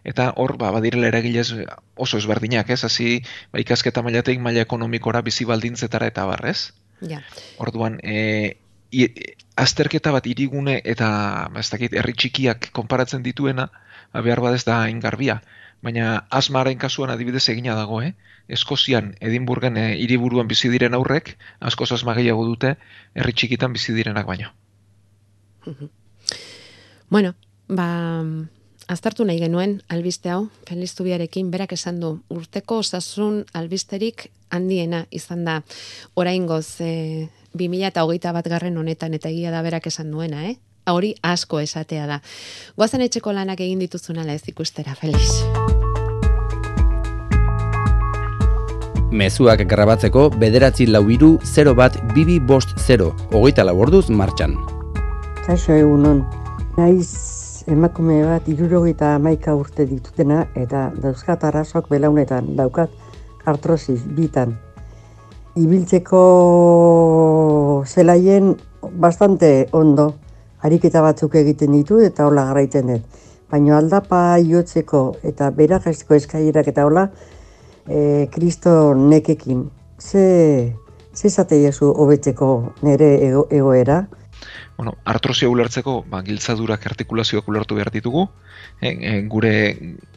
Eta 0.05 0.29
hor, 0.37 0.59
ba, 0.61 0.71
badirela 0.71 1.09
eragilez 1.09 1.49
oso 1.97 2.21
ezberdinak, 2.21 2.71
ez? 2.71 2.85
Hasi, 2.85 3.23
ba, 3.51 3.59
ikasketa 3.65 4.05
mailateik 4.05 4.43
maila 4.45 4.63
ekonomikora 4.67 5.25
bizi 5.25 5.49
baldintzetara 5.49 6.13
eta 6.13 6.27
barrez. 6.29 6.75
Ja. 7.01 7.23
Orduan, 7.59 7.99
e, 8.05 8.61
i, 8.93 9.09
azterketa 9.57 10.13
bat 10.15 10.29
irigune 10.29 10.77
eta 10.85 11.09
ba, 11.51 11.65
ez 11.65 11.71
dakit, 11.73 11.97
herri 11.97 12.13
txikiak 12.13 12.69
konparatzen 12.77 13.25
dituena, 13.25 13.71
ba, 14.13 14.21
behar 14.21 14.45
badez 14.45 14.63
da 14.69 14.85
ingarbia. 14.93 15.41
Baina 15.85 16.25
asmaren 16.33 16.79
kasuan 16.81 17.13
adibidez 17.13 17.45
egina 17.53 17.75
dago, 17.77 18.01
eh? 18.03 18.15
Eskozian, 18.49 19.15
Edinburgen 19.21 19.77
e, 19.77 19.87
hiriburuan 20.01 20.49
bizi 20.49 20.71
diren 20.73 20.97
aurrek, 20.97 21.35
askoz 21.61 21.91
asma 21.97 22.15
gehiago 22.17 22.45
dute, 22.49 22.75
herri 23.15 23.33
txikitan 23.37 23.73
bizi 23.77 23.93
direnak 23.97 24.27
baino. 24.29 24.53
Bueno, 27.09 27.35
ba, 27.69 27.87
aztertu 28.89 29.25
nahi 29.29 29.41
genuen 29.41 29.79
albiste 29.89 30.33
hau, 30.33 30.49
Feliz 30.69 30.93
Zubiarekin, 30.95 31.51
berak 31.53 31.73
esan 31.77 32.01
du, 32.01 32.19
urteko 32.33 32.81
osasun 32.85 33.45
albisterik 33.53 34.29
handiena 34.51 35.05
izan 35.11 35.45
da. 35.45 35.63
Oraingoz, 36.15 36.81
e, 36.81 37.29
2008 37.55 38.33
bat 38.35 38.49
garren 38.51 38.77
honetan, 38.81 39.15
eta 39.15 39.33
egia 39.33 39.53
da 39.55 39.63
berak 39.63 39.89
esan 39.93 40.11
duena, 40.13 40.49
eh? 40.49 40.57
Hori 40.91 41.15
asko 41.25 41.63
esatea 41.65 42.07
da. 42.07 42.21
Goazen 42.77 43.05
etxeko 43.07 43.33
lanak 43.33 43.65
egin 43.65 43.81
dituzunala 43.81 44.37
ez 44.37 44.45
ikustera, 44.53 44.97
Feliz. 45.01 45.64
Mezuak 49.15 49.61
grabatzeko 49.71 50.25
bederatzi 50.43 50.89
lau 50.91 51.05
iru 51.07 51.37
0 51.47 51.73
bat 51.79 51.95
bibi 52.17 52.41
bost 52.43 52.73
0, 52.83 53.13
hogeita 53.31 53.63
lau 53.63 53.77
orduz 53.85 54.09
martxan. 54.11 54.57
Kaixo 55.47 55.71
egunon, 55.71 56.25
naiz 56.75 57.63
emakume 57.71 58.17
bat 58.27 58.49
irurogeita 58.51 59.13
hamaika 59.15 59.55
urte 59.55 59.87
ditutena 59.87 60.41
eta 60.59 60.89
dauzkat 60.99 61.47
arrazok 61.47 61.87
belaunetan, 61.93 62.57
daukat 62.59 62.91
artrosis 63.47 64.03
bitan. 64.17 64.57
Ibiltzeko 65.63 66.25
zelaien 67.87 68.57
bastante 68.99 69.69
ondo, 69.71 70.09
ariketa 70.67 71.05
batzuk 71.07 71.39
egiten 71.39 71.79
ditu 71.79 72.01
eta 72.03 72.27
hola 72.27 72.49
garraiten 72.51 72.91
dut. 72.91 73.23
Baina 73.55 73.79
aldapa 73.79 74.41
jotzeko 74.43 75.05
eta 75.23 75.53
berakazko 75.55 76.19
eskailerak 76.19 76.73
eta 76.75 76.89
hola, 76.89 77.07
e, 77.89 78.29
kristo 78.33 78.95
nekekin. 78.95 79.71
Ze, 79.99 80.77
ze 81.15 81.31
zate 81.31 81.61
jesu 81.63 81.93
hobetzeko 81.93 82.75
nire 82.83 83.15
ego, 83.27 83.47
egoera? 83.51 84.07
Bueno, 84.77 84.97
artrosia 85.05 85.49
ulertzeko, 85.49 86.01
ba, 86.11 86.21
giltzadurak 86.27 86.87
artikulazioak 86.91 87.47
ulertu 87.49 87.77
behar 87.79 87.93
ditugu, 87.95 88.25
e, 88.81 88.91
e, 88.91 89.13
gure 89.31 89.53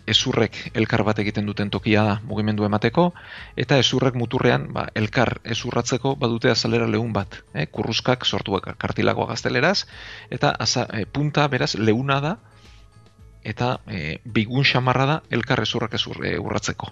ezurrek 0.10 0.58
elkar 0.74 1.04
bat 1.06 1.20
egiten 1.22 1.46
duten 1.46 1.70
tokia 1.70 2.04
da 2.08 2.16
mugimendu 2.26 2.66
emateko, 2.66 3.12
eta 3.56 3.78
ezurrek 3.84 4.18
muturrean 4.18 4.66
ba, 4.74 4.88
elkar 4.96 5.36
ezurratzeko 5.46 6.16
badute 6.18 6.50
azalera 6.50 6.90
lehun 6.90 7.14
bat, 7.14 7.44
e, 7.54 7.68
kurruskak 7.68 8.26
sortuak 8.26 8.72
kartilagoa 8.82 9.30
gazteleraz, 9.36 9.86
eta 10.34 10.56
aza, 10.68 10.88
e, 10.90 11.06
punta 11.06 11.48
beraz 11.54 11.76
leuna 11.78 12.20
da, 12.24 12.38
eta 13.48 13.80
e, 13.88 14.20
bigun 14.26 14.66
xamarra 14.68 15.06
da 15.08 15.18
elkar 15.32 15.62
ezurrak 15.64 15.94
ezur, 15.96 16.20
e, 16.26 16.36
urratzeko. 16.40 16.92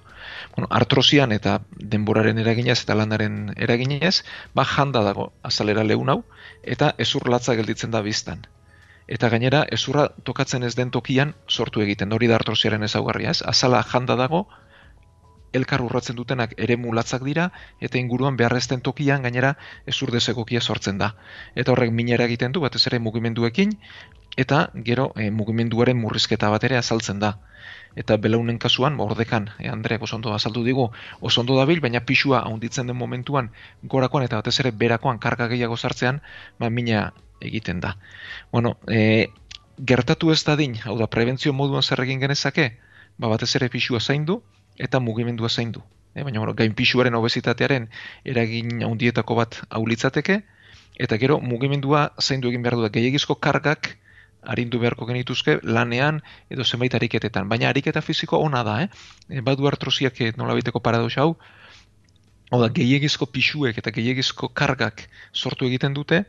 Bueno, 0.56 0.70
artrosian 0.80 1.36
eta 1.36 1.58
denboraren 1.96 2.40
eraginez 2.40 2.78
eta 2.84 2.96
landaren 2.96 3.54
eraginez, 3.68 4.24
ba 4.56 4.64
janda 4.76 5.04
dago 5.04 5.32
azalera 5.44 5.84
lehun 5.84 6.14
hau, 6.14 6.22
eta 6.64 6.94
ezur 6.98 7.28
latza 7.30 7.58
gelditzen 7.60 7.92
da 7.92 8.02
biztan. 8.06 8.46
Eta 9.08 9.30
gainera, 9.30 9.66
ezurra 9.78 10.08
tokatzen 10.24 10.64
ez 10.64 10.74
den 10.80 10.92
tokian 10.96 11.36
sortu 11.48 11.84
egiten, 11.84 12.14
hori 12.16 12.32
da 12.32 12.40
artrosiaren 12.40 12.88
ezaugarria, 12.88 13.36
ez? 13.36 13.44
Azala 13.46 13.84
janda 13.92 14.16
dago, 14.18 14.46
elkar 15.56 15.84
urratzen 15.86 16.18
dutenak 16.20 16.56
ere 16.60 16.76
mulatzak 16.80 17.24
dira, 17.28 17.50
eta 17.80 18.00
inguruan 18.00 18.40
beharrezten 18.40 18.82
tokian 18.88 19.28
gainera 19.28 19.54
ezur 19.92 20.12
desegokia 20.16 20.62
sortzen 20.62 20.98
da. 21.04 21.14
Eta 21.56 21.76
horrek 21.76 21.94
minera 21.96 22.28
egiten 22.32 22.56
du, 22.56 22.64
batez 22.66 22.86
ere 22.90 23.00
mugimenduekin, 23.00 23.76
eta 24.36 24.70
gero 24.76 25.12
e, 25.16 25.30
mugimenduaren 25.32 25.98
murrizketa 25.98 26.50
bat 26.50 26.64
ere 26.64 26.78
azaltzen 26.78 27.20
da. 27.20 27.38
Eta 27.96 28.18
belaunen 28.20 28.58
kasuan, 28.60 29.00
ordekan, 29.00 29.50
e, 29.60 29.70
Andreak 29.72 30.04
oso 30.04 30.18
ondo 30.18 30.34
azaldu 30.36 30.64
digu, 30.64 30.90
oso 31.22 31.42
ondo 31.42 31.56
dabil, 31.58 31.80
baina 31.80 32.04
pisua 32.06 32.42
haunditzen 32.44 32.88
den 32.92 33.00
momentuan, 33.00 33.52
gorakoan 33.84 34.26
eta 34.28 34.42
batez 34.42 34.60
ere 34.60 34.72
berakoan 34.72 35.20
karga 35.20 35.48
gehiago 35.48 35.78
sartzean, 35.78 36.22
ba, 36.60 36.70
mina 36.70 37.14
egiten 37.40 37.80
da. 37.80 37.96
Bueno, 38.52 38.78
e, 38.88 39.32
gertatu 39.80 40.32
ez 40.32 40.44
dadin, 40.44 40.76
hau 40.84 40.98
da, 41.00 41.08
prebentzio 41.08 41.54
moduan 41.54 41.84
zer 41.84 42.04
egin 42.04 42.20
genezake, 42.20 42.74
ba, 43.18 43.32
batez 43.32 43.56
ere 43.56 43.70
pisua 43.72 44.00
zaindu, 44.00 44.42
eta 44.78 45.00
mugimendua 45.00 45.50
zaindu. 45.50 45.84
E, 46.14 46.24
baina, 46.24 46.40
bueno, 46.40 46.54
gain 46.54 46.76
pisuaren 46.76 47.16
obesitatearen 47.16 47.88
eragin 48.26 48.84
handietako 48.84 49.40
bat 49.40 49.62
haulitzateke, 49.70 50.42
eta 51.00 51.18
gero 51.20 51.40
mugimendua 51.40 52.10
zaindu 52.20 52.52
egin 52.52 52.64
behar 52.64 52.76
du 52.76 52.84
da, 52.84 52.92
gehiagizko 52.92 53.36
kargak 53.40 53.96
arindu 54.48 54.80
beharko 54.80 55.06
genituzke 55.10 55.60
lanean 55.64 56.22
edo 56.50 56.64
zenbait 56.64 56.94
ariketetan. 56.96 57.50
Baina 57.50 57.70
ariketa 57.70 58.02
fisiko 58.02 58.40
ona 58.40 58.64
da, 58.64 58.82
eh? 58.84 58.90
E, 59.30 59.42
badu 59.42 59.68
artrosiak 59.68 60.22
nolabiteko 60.38 60.80
paradox 60.80 61.18
hau, 61.18 61.36
hau 62.52 62.62
da, 62.62 62.70
gehiagizko 62.70 63.26
pisuek 63.26 63.78
eta 63.82 63.92
gehiagizko 63.92 64.50
kargak 64.54 65.08
sortu 65.34 65.66
egiten 65.66 65.94
dute, 65.94 66.24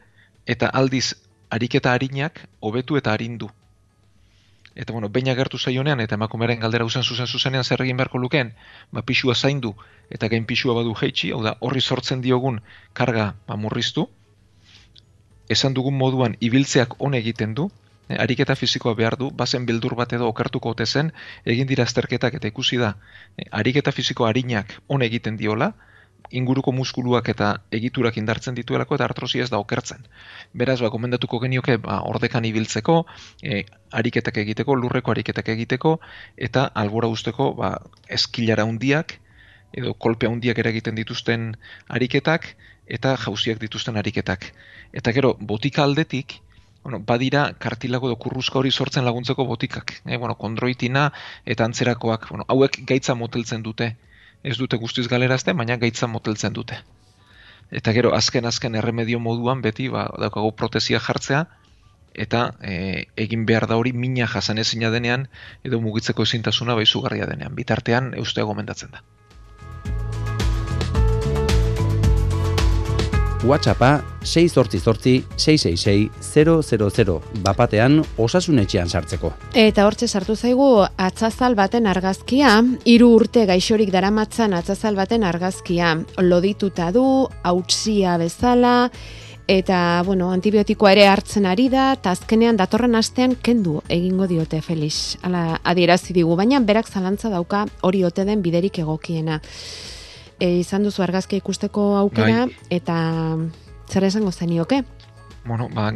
eta 0.46 0.70
aldiz 0.72 1.14
ariketa 1.50 1.92
harinak 1.92 2.42
hobetu 2.60 2.96
eta 2.96 3.12
arindu. 3.12 3.50
Eta 4.76 4.92
bueno, 4.92 5.08
baina 5.08 5.32
gertu 5.34 5.58
zaionean 5.58 6.02
eta 6.04 6.18
emakumeren 6.18 6.60
galdera 6.60 6.84
uzen 6.84 7.02
zuzen 7.02 7.26
zuzenean 7.26 7.64
zer 7.64 7.80
egin 7.80 7.96
beharko 7.96 8.18
lukeen, 8.18 8.52
ba 8.92 9.02
pisua 9.02 9.34
zaindu 9.34 9.72
eta 10.10 10.28
gain 10.28 10.44
pisua 10.44 10.74
badu 10.76 10.92
jeitsi, 11.00 11.32
hau 11.32 11.42
da, 11.42 11.56
horri 11.60 11.80
sortzen 11.80 12.20
diogun 12.20 12.60
karga 12.92 13.34
ba, 13.48 13.56
murriztu, 13.56 14.08
esan 15.48 15.74
dugun 15.74 15.96
moduan 15.96 16.36
ibiltzeak 16.40 17.00
on 17.00 17.14
egiten 17.14 17.54
du, 17.54 17.70
eh, 17.70 17.85
ariketa 18.08 18.54
fisikoa 18.54 18.94
behar 18.94 19.16
du, 19.18 19.30
bazen 19.30 19.66
bildur 19.66 19.96
bat 19.98 20.12
edo 20.12 20.28
okertuko 20.28 20.70
ote 20.76 20.86
zen, 20.86 21.12
egin 21.44 21.66
dira 21.66 21.84
azterketak 21.84 22.38
eta 22.38 22.48
ikusi 22.48 22.78
da, 22.78 22.94
eh, 23.36 23.48
ariketa 23.50 23.92
fisiko 23.92 24.26
harinak 24.26 24.78
on 24.88 25.02
egiten 25.02 25.36
diola, 25.36 25.72
inguruko 26.30 26.72
muskuluak 26.72 27.28
eta 27.28 27.52
egiturak 27.70 28.16
indartzen 28.18 28.54
dituelako 28.54 28.96
eta 28.96 29.04
artrosia 29.04 29.44
ez 29.44 29.50
da 29.50 29.58
okertzen. 29.62 30.06
Beraz, 30.54 30.80
ba, 30.80 30.90
gomendatuko 30.90 31.38
genioke 31.42 31.76
ba, 31.82 32.00
ordekan 32.02 32.44
ibiltzeko, 32.44 33.04
e, 33.42 33.64
ariketak 33.92 34.40
egiteko, 34.42 34.74
lurreko 34.74 35.14
ariketak 35.14 35.48
egiteko, 35.54 35.98
eta 36.36 36.66
albora 36.74 37.08
usteko 37.12 37.52
ba, 37.54 37.76
eskilara 38.08 38.64
hundiak, 38.64 39.18
edo 39.76 39.94
kolpe 39.94 40.26
handiak 40.26 40.58
eragiten 40.58 40.94
dituzten 40.94 41.54
ariketak, 41.88 42.54
eta 42.86 43.16
jauziak 43.18 43.60
dituzten 43.60 43.96
ariketak. 43.96 44.52
Eta 44.94 45.12
gero, 45.12 45.34
botika 45.40 45.84
aldetik, 45.84 46.40
bueno, 46.86 47.00
badira 47.02 47.48
kartilago 47.58 48.12
edo 48.12 48.18
hori 48.60 48.70
sortzen 48.70 49.04
laguntzeko 49.04 49.44
botikak. 49.44 50.02
E, 50.04 50.16
bueno, 50.16 50.36
kondroitina 50.38 51.12
eta 51.44 51.64
antzerakoak, 51.64 52.28
bueno, 52.30 52.44
hauek 52.48 52.78
gaitza 52.86 53.14
moteltzen 53.14 53.62
dute 53.62 53.96
ez 54.46 54.56
dute 54.60 54.78
guztiz 54.78 55.08
galerazten, 55.10 55.56
baina 55.58 55.76
gaitza 55.82 56.06
moteltzen 56.06 56.54
dute. 56.54 56.78
Eta 57.74 57.92
gero, 57.96 58.12
azken-azken 58.14 58.78
erremedio 58.78 59.18
moduan 59.18 59.62
beti, 59.64 59.88
ba, 59.90 60.06
daukagu 60.22 60.52
protesia 60.60 61.00
jartzea, 61.02 61.42
eta 62.14 62.42
e, 62.62 62.76
egin 63.26 63.42
behar 63.50 63.66
da 63.66 63.80
hori 63.80 63.92
mina 63.92 64.28
jasan 64.30 64.62
ezina 64.62 64.92
denean, 64.94 65.26
edo 65.66 65.82
mugitzeko 65.82 66.22
ezintasuna 66.30 66.78
bai 66.78 66.86
zugarria 66.86 67.26
denean. 67.26 67.58
Bitartean, 67.58 68.14
eustea 68.22 68.46
gomendatzen 68.46 68.94
da. 68.94 69.02
WhatsAppa 73.46 74.02
688-666-000 74.26 77.20
bapatean 77.44 78.02
osasunetxean 78.18 78.88
sartzeko. 78.90 79.32
Eta 79.54 79.86
hortxe 79.86 80.08
sartu 80.08 80.36
zaigu 80.36 80.82
atzazal 80.82 81.54
baten 81.54 81.86
argazkia, 81.86 82.62
hiru 82.84 83.14
urte 83.20 83.46
gaixorik 83.46 83.92
daramatzan 83.94 84.52
atzazal 84.58 84.96
baten 84.98 85.22
argazkia. 85.24 85.96
Lodituta 86.18 86.90
du, 86.92 87.28
hautsia 87.46 88.18
bezala, 88.18 88.90
eta, 89.46 90.02
bueno, 90.04 90.30
antibiotikoa 90.34 90.92
ere 90.96 91.06
hartzen 91.06 91.46
ari 91.46 91.68
da, 91.70 91.92
eta 91.94 92.10
azkenean 92.16 92.56
datorren 92.58 92.94
astean 92.98 93.36
kendu 93.38 93.82
egingo 93.88 94.26
diote 94.26 94.60
Felix. 94.62 95.16
Hala 95.22 95.60
adierazi 95.62 96.12
digu, 96.16 96.36
baina 96.36 96.60
berak 96.60 96.88
zalantza 96.90 97.28
dauka 97.30 97.66
hori 97.86 98.04
ote 98.04 98.24
den 98.26 98.42
biderik 98.42 98.78
egokiena. 98.82 99.40
E, 100.40 100.58
izan 100.60 100.84
duzu 100.84 101.02
argazkia 101.02 101.40
ikusteko 101.40 101.96
aukera, 101.96 102.46
Bai. 102.46 102.56
eta 102.70 102.96
zer 103.88 104.04
esango 104.04 104.32
zenioke? 104.32 104.82
Bueno, 105.46 105.68
ba, 105.72 105.92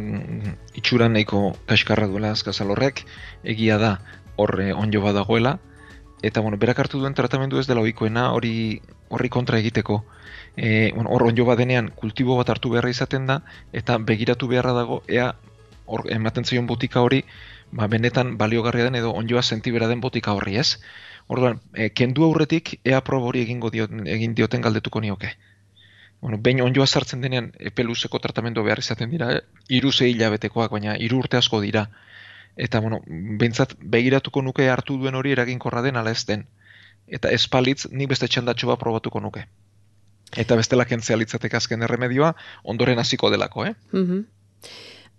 itxura 0.79 1.09
nahiko 1.11 1.51
kaskarra 1.67 2.07
duela 2.07 2.31
azkazal 2.31 2.71
horrek, 2.71 3.03
egia 3.43 3.77
da 3.77 3.97
horre 4.39 4.71
onjo 4.73 5.01
badagoela, 5.03 5.59
eta 6.23 6.41
bueno, 6.41 6.57
berak 6.57 6.79
hartu 6.79 7.01
duen 7.01 7.13
tratamendu 7.13 7.59
ez 7.59 7.67
dela 7.67 7.81
ohikoena 7.81 8.31
hori 8.31 8.81
horri 9.09 9.29
kontra 9.29 9.59
egiteko. 9.59 10.03
E, 10.55 10.91
bueno, 10.95 11.09
hor 11.11 11.27
onjo 11.27 11.45
badenean 11.45 11.91
kultibo 11.95 12.37
bat 12.39 12.49
hartu 12.49 12.71
beharra 12.71 12.89
izaten 12.89 13.27
da, 13.27 13.41
eta 13.73 13.97
begiratu 13.97 14.47
beharra 14.47 14.73
dago, 14.77 15.01
ea 15.07 15.33
hor 15.85 16.05
ematen 16.13 16.47
zaion 16.47 16.67
botika 16.67 17.03
hori, 17.03 17.25
ba, 17.71 17.87
benetan 17.91 18.37
baliogarria 18.37 18.87
den 18.87 18.95
edo 18.95 19.11
onjoa 19.11 19.43
sentibera 19.43 19.89
den 19.91 20.01
botika 20.01 20.33
horri 20.37 20.57
ez. 20.63 20.77
Orduan, 21.31 21.61
e, 21.73 21.89
kendu 21.95 22.25
aurretik 22.27 22.73
ea 22.83 22.99
proba 23.07 23.29
hori 23.29 23.45
egingo 23.45 23.71
diot, 23.71 23.91
egin 24.13 24.33
dioten 24.35 24.63
galdetuko 24.65 24.99
nioke. 25.03 25.31
Bueno, 26.21 26.37
behin 26.37 26.61
onjoa 26.61 26.85
sartzen 26.85 27.21
denean 27.23 27.51
epe 27.71 27.85
luzeko 27.87 28.19
tratamendu 28.19 28.63
behar 28.65 28.81
izaten 28.83 29.09
dira, 29.13 29.29
eh? 29.37 29.41
iru 29.79 29.91
zei 29.91 30.11
hilabetekoak, 30.11 30.73
baina 30.75 30.97
hiru 30.99 31.21
urte 31.23 31.39
asko 31.39 31.61
dira. 31.63 31.85
Eta, 32.57 32.81
bueno, 32.83 32.99
behintzat 33.39 33.77
begiratuko 33.95 34.43
nuke 34.43 34.67
hartu 34.69 34.97
duen 34.99 35.15
hori 35.15 35.31
eraginkorra 35.37 35.81
den 35.85 35.97
ala 36.01 36.11
ez 36.11 36.25
den. 36.27 36.43
Eta 37.07 37.31
espalitz 37.37 37.87
nik 37.89 38.11
beste 38.11 38.27
txandatxo 38.27 38.67
bat 38.69 38.83
probatuko 38.83 39.23
nuke. 39.23 39.45
Eta 40.37 40.59
bestela 40.59 40.85
kentzea 40.85 41.17
litzateke 41.17 41.57
azken 41.57 41.87
erremedioa, 41.87 42.35
ondoren 42.63 42.99
hasiko 42.99 43.31
delako, 43.31 43.65
eh? 43.71 43.73
Mhm. 43.91 44.21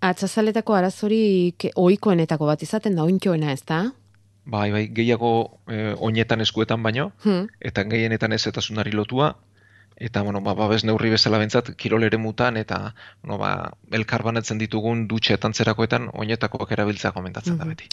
Atzazaletako 0.03 0.75
arazorik 0.75 1.69
ohikoenetako 1.79 2.47
bat 2.47 2.63
izaten 2.63 2.97
da 2.99 3.05
ointxoena, 3.09 3.53
ez 3.53 3.63
da? 3.65 3.83
Bai, 4.45 4.71
bai, 4.73 4.89
gehiago 4.91 5.61
eh, 5.71 5.95
oinetan 5.99 6.41
eskuetan 6.41 6.83
baino, 6.83 7.13
Hmm. 7.25 7.47
eta 7.61 7.85
gehienetan 7.85 8.33
ez 8.33 8.47
lotua, 8.93 9.37
eta, 9.97 10.23
bueno, 10.23 10.41
ba, 10.41 10.55
babes 10.55 10.85
neurri 10.85 11.11
bezala 11.11 11.39
bentzat, 11.39 11.71
kirol 11.77 12.03
ere 12.03 12.19
mutan, 12.19 12.57
eta, 12.57 12.95
bueno, 13.23 13.39
ba, 13.39 13.73
elkar 13.93 14.23
banatzen 14.23 14.59
ditugun 14.59 15.07
dutxetan 15.07 15.55
zerakoetan, 15.55 16.11
oinetakoak 16.13 16.73
erabiltzea 16.73 17.13
komentatzen 17.13 17.59
da 17.59 17.65
Mhm. 17.65 17.71
beti. 17.71 17.89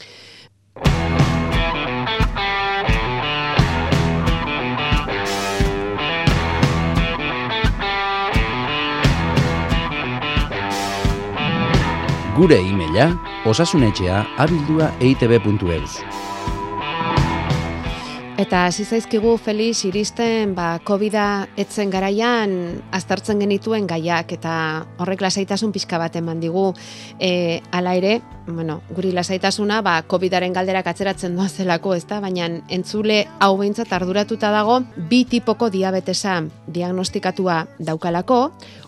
Gure 12.40 12.56
e-maila 12.56 13.08
osasunetxea 13.52 14.20
abildua 14.40 14.92
eitb.eus. 15.04 16.00
Eta 18.39 18.62
hasi 18.69 18.86
zaizkigu 18.88 19.34
Felix 19.36 19.82
iristen 19.84 20.54
ba 20.56 20.80
Covida 20.88 21.49
etzen 21.60 21.89
garaian 21.91 22.54
aztertzen 22.95 23.41
genituen 23.43 23.84
gaiak 23.84 24.32
eta 24.32 24.54
horrek 24.95 25.19
lasaitasun 25.25 25.73
pixka 25.75 25.97
bat 25.99 26.15
eman 26.15 26.39
digu. 26.39 26.69
E, 27.19 27.60
hala 27.75 27.97
ere, 27.99 28.21
bueno, 28.47 28.78
guri 28.95 29.12
lasaitasuna 29.12 29.82
ba 29.84 29.97
Covidaren 30.08 30.56
galderak 30.56 30.88
atzeratzen 30.88 31.36
doa 31.36 31.49
zelako, 31.49 31.97
ezta? 31.99 32.21
Baina 32.23 32.47
entzule 32.69 33.25
hau 33.43 33.58
behintzat 33.60 33.91
arduratuta 33.91 34.54
dago 34.56 34.80
bi 34.95 35.25
tipoko 35.25 35.67
diabetesa 35.69 36.39
diagnostikatua 36.65 37.65
daukalako. 37.91 38.39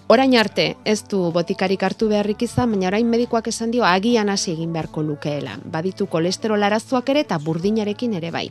Orain 0.07 0.37
arte 0.39 0.77
ez 0.85 1.01
du 1.11 1.25
botikarik 1.35 1.83
hartu 1.83 2.07
beharrik 2.07 2.47
izan, 2.47 2.71
baina 2.71 2.87
orain 2.87 3.11
medikoak 3.11 3.51
esan 3.51 3.75
dio 3.75 3.83
agian 3.83 4.31
hasi 4.31 4.53
egin 4.55 4.71
beharko 4.71 5.03
lukeela. 5.03 5.59
Baditu 5.65 6.07
kolesterol 6.07 6.63
arazoak 6.63 7.11
ere 7.11 7.27
eta 7.27 7.43
burdinarekin 7.43 8.15
ere 8.15 8.31
bai. 8.31 8.47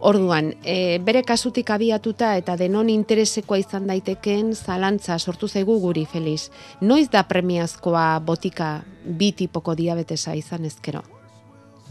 Orduan, 0.00 0.54
e, 0.64 0.98
bere 1.04 1.20
kasutik 1.28 1.68
abiatuta 1.74 2.30
eta 2.40 2.54
denon 2.56 2.88
interesekoa 2.88 3.58
izan 3.60 3.86
daitekeen 3.90 4.54
zalantza 4.56 5.18
sortu 5.18 5.48
zaigu 5.48 5.76
guri, 5.82 6.06
Feliz. 6.08 6.48
Noiz 6.80 7.10
da 7.12 7.22
premiazkoa 7.28 8.04
botika 8.24 8.80
bi 9.04 9.32
tipoko 9.36 9.74
diabetesa 9.76 10.32
izan 10.34 10.64
ezkero? 10.64 11.02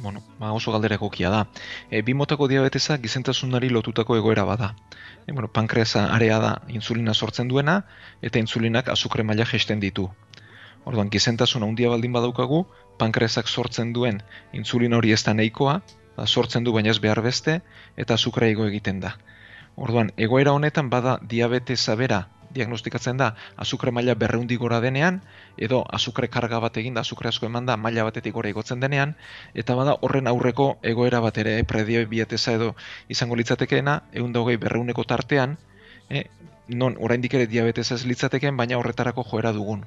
Bueno, 0.01 0.23
ba, 0.39 0.49
oso 0.57 0.71
galdera 0.71 0.97
egokia 0.97 1.29
da. 1.29 1.43
E, 1.91 2.01
bi 2.01 2.15
motako 2.17 2.47
diabetesa 2.47 2.97
gizentasunari 2.97 3.69
lotutako 3.69 4.17
egoera 4.17 4.47
bada. 4.47 4.73
E, 5.27 5.31
bueno, 5.31 5.51
pankreasa 5.53 6.07
area 6.15 6.39
da 6.39 6.55
insulina 6.67 7.13
sortzen 7.13 7.47
duena, 7.47 7.83
eta 8.23 8.41
insulinak 8.41 8.89
azukre 8.89 9.23
maila 9.23 9.45
jesten 9.45 9.79
ditu. 9.79 10.09
Orduan, 10.85 11.11
gizentasun 11.13 11.61
handia 11.61 11.93
baldin 11.93 12.15
badaukagu, 12.15 12.65
pankreasak 12.97 13.47
sortzen 13.47 13.93
duen 13.93 14.23
insulina 14.53 14.97
hori 14.97 15.11
ez 15.13 15.21
da 15.27 15.35
nahikoa, 15.37 15.81
sortzen 16.25 16.63
du 16.63 16.73
baina 16.73 16.91
ez 16.91 16.99
behar 16.99 17.21
beste, 17.21 17.61
eta 17.97 18.13
azukra 18.13 18.47
igo 18.47 18.67
egiten 18.67 18.99
da. 18.99 19.15
Orduan, 19.75 20.11
egoera 20.17 20.51
honetan 20.51 20.89
bada 20.89 21.19
diabetesa 21.21 21.95
bera 21.95 22.27
diagnostikatzen 22.53 23.17
da 23.17 23.33
azukre 23.57 23.91
maila 23.91 24.15
berreundi 24.15 24.57
gora 24.57 24.79
denean, 24.81 25.21
edo 25.57 25.83
azukre 25.97 26.27
karga 26.27 26.59
bat 26.59 26.77
egin 26.81 26.97
da, 26.97 27.01
azukre 27.05 27.29
asko 27.29 27.45
eman 27.45 27.65
da 27.69 27.77
maila 27.77 28.05
batetik 28.07 28.33
gora 28.33 28.49
igotzen 28.49 28.79
denean, 28.79 29.15
eta 29.53 29.75
bada 29.75 29.95
horren 30.01 30.27
aurreko 30.27 30.69
egoera 30.93 31.21
bat 31.25 31.37
ere, 31.37 31.57
prediabetesa 31.63 32.55
edo 32.57 32.73
izango 33.07 33.37
litzatekeena, 33.39 34.01
egun 34.13 34.35
hogei 34.35 34.57
berreuneko 34.57 35.03
tartean, 35.03 35.57
eh, 36.09 36.25
non 36.67 36.97
oraindik 36.99 37.33
ere 37.33 37.47
diabetesa 37.47 37.95
ez 37.95 38.05
litzatekeen, 38.05 38.57
baina 38.57 38.77
horretarako 38.77 39.23
joera 39.23 39.53
dugun. 39.53 39.85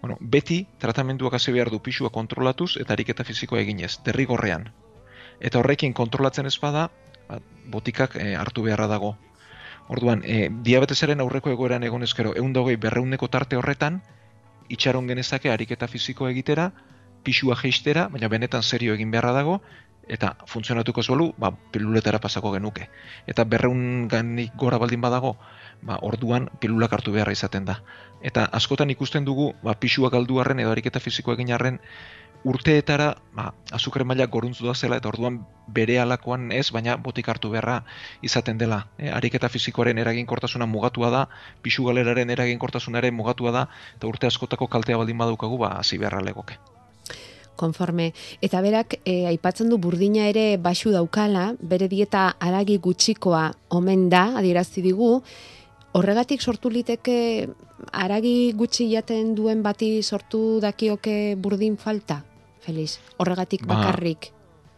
Bueno, 0.00 0.18
beti 0.20 0.66
tratamenduak 0.78 1.34
hasi 1.34 1.52
behar 1.52 1.70
du 1.70 1.80
pisua 1.80 2.10
kontrolatuz 2.10 2.76
eta 2.80 2.92
ariketa 2.92 3.24
fisikoa 3.24 3.62
eginez, 3.62 3.96
derrigorrean. 4.04 4.68
Eta 5.40 5.60
horrekin 5.60 5.92
kontrolatzen 5.92 6.46
ez 6.46 6.56
bada, 6.60 6.88
ba, 7.28 7.40
botikak 7.70 8.16
eh, 8.16 8.34
hartu 8.36 8.62
beharra 8.66 8.86
dago. 8.90 9.16
Orduan, 9.88 10.22
e, 10.26 10.48
diabetesaren 10.66 11.20
aurreko 11.22 11.52
egoeran 11.52 11.84
egon 11.86 12.02
ezkero, 12.02 12.32
egun 12.34 12.56
hogei 12.56 12.76
berreuneko 12.76 13.28
tarte 13.30 13.56
horretan, 13.56 14.00
itxaron 14.68 15.06
genezake 15.06 15.50
ariketa 15.52 15.86
fisiko 15.86 16.28
egitera, 16.28 16.72
pisua 17.22 17.56
jeistera, 17.60 18.08
baina 18.08 18.28
benetan 18.28 18.62
serio 18.62 18.94
egin 18.94 19.12
beharra 19.14 19.32
dago, 19.36 19.60
eta 20.06 20.36
funtzionatuko 20.46 21.02
ez 21.02 21.08
bolu, 21.10 21.28
ba, 21.38 21.50
piluletara 21.74 22.20
pasako 22.22 22.52
genuke. 22.54 22.88
Eta 23.26 23.44
berreun 23.44 24.06
ganik 24.10 24.54
gora 24.58 24.78
baldin 24.78 25.02
badago, 25.02 25.34
ba, 25.82 25.98
orduan 26.06 26.48
pilulak 26.62 26.94
hartu 26.94 27.14
beharra 27.14 27.34
izaten 27.34 27.66
da. 27.66 27.80
Eta 28.22 28.46
askotan 28.58 28.90
ikusten 28.94 29.26
dugu, 29.26 29.52
ba, 29.62 29.74
pisua 29.74 30.10
galdu 30.10 30.40
arren 30.40 30.62
edo 30.62 30.70
ariketa 30.74 31.02
fisiko 31.02 31.34
egin 31.34 31.52
arren, 31.52 31.80
urteetara 32.46 33.08
ba, 33.34 33.50
azukre 33.74 34.04
maila 34.06 34.28
goruntzu 34.30 34.66
da 34.68 34.74
zela 34.74 35.00
eta 35.00 35.10
orduan 35.10 35.40
bere 35.78 35.98
alakoan 35.98 36.52
ez, 36.54 36.68
baina 36.70 36.96
botik 36.96 37.28
hartu 37.28 37.50
beharra 37.50 37.80
izaten 38.22 38.58
dela. 38.58 38.84
E, 38.98 39.10
ariketa 39.10 39.50
fizikoaren 39.50 39.98
eraginkortasuna 39.98 40.68
mugatua 40.70 41.10
da, 41.10 41.26
pisu 41.62 41.88
galeraren 41.88 42.30
eraginkortasunaren 42.36 43.14
mugatua 43.14 43.52
da, 43.58 43.66
eta 43.98 44.06
urte 44.06 44.30
askotako 44.30 44.70
kaltea 44.70 44.98
baldin 45.00 45.18
badaukagu, 45.18 45.58
ba, 45.58 45.76
hasi 45.82 45.98
beharra 45.98 46.22
legoke. 46.22 46.58
konforme. 47.56 48.10
Eta 48.44 48.60
berak, 48.60 48.98
e, 49.08 49.24
aipatzen 49.30 49.70
du 49.72 49.78
burdina 49.80 50.26
ere 50.28 50.58
baxu 50.60 50.90
daukala, 50.92 51.54
bere 51.60 51.88
dieta 51.88 52.26
aragi 52.38 52.76
gutxikoa 52.84 53.46
omen 53.72 54.10
da, 54.12 54.26
adierazi 54.36 54.84
digu, 54.84 55.22
horregatik 55.96 56.42
sortu 56.44 56.68
liteke 56.68 57.48
aragi 57.92 58.52
gutxi 58.52 58.90
jaten 58.92 59.34
duen 59.34 59.62
bati 59.64 60.02
sortu 60.02 60.60
dakioke 60.60 61.36
burdin 61.40 61.78
falta, 61.80 62.20
Feliz? 62.66 62.98
Horregatik 63.22 63.66
Ba, 63.66 63.76
bakarrik. 63.76 64.32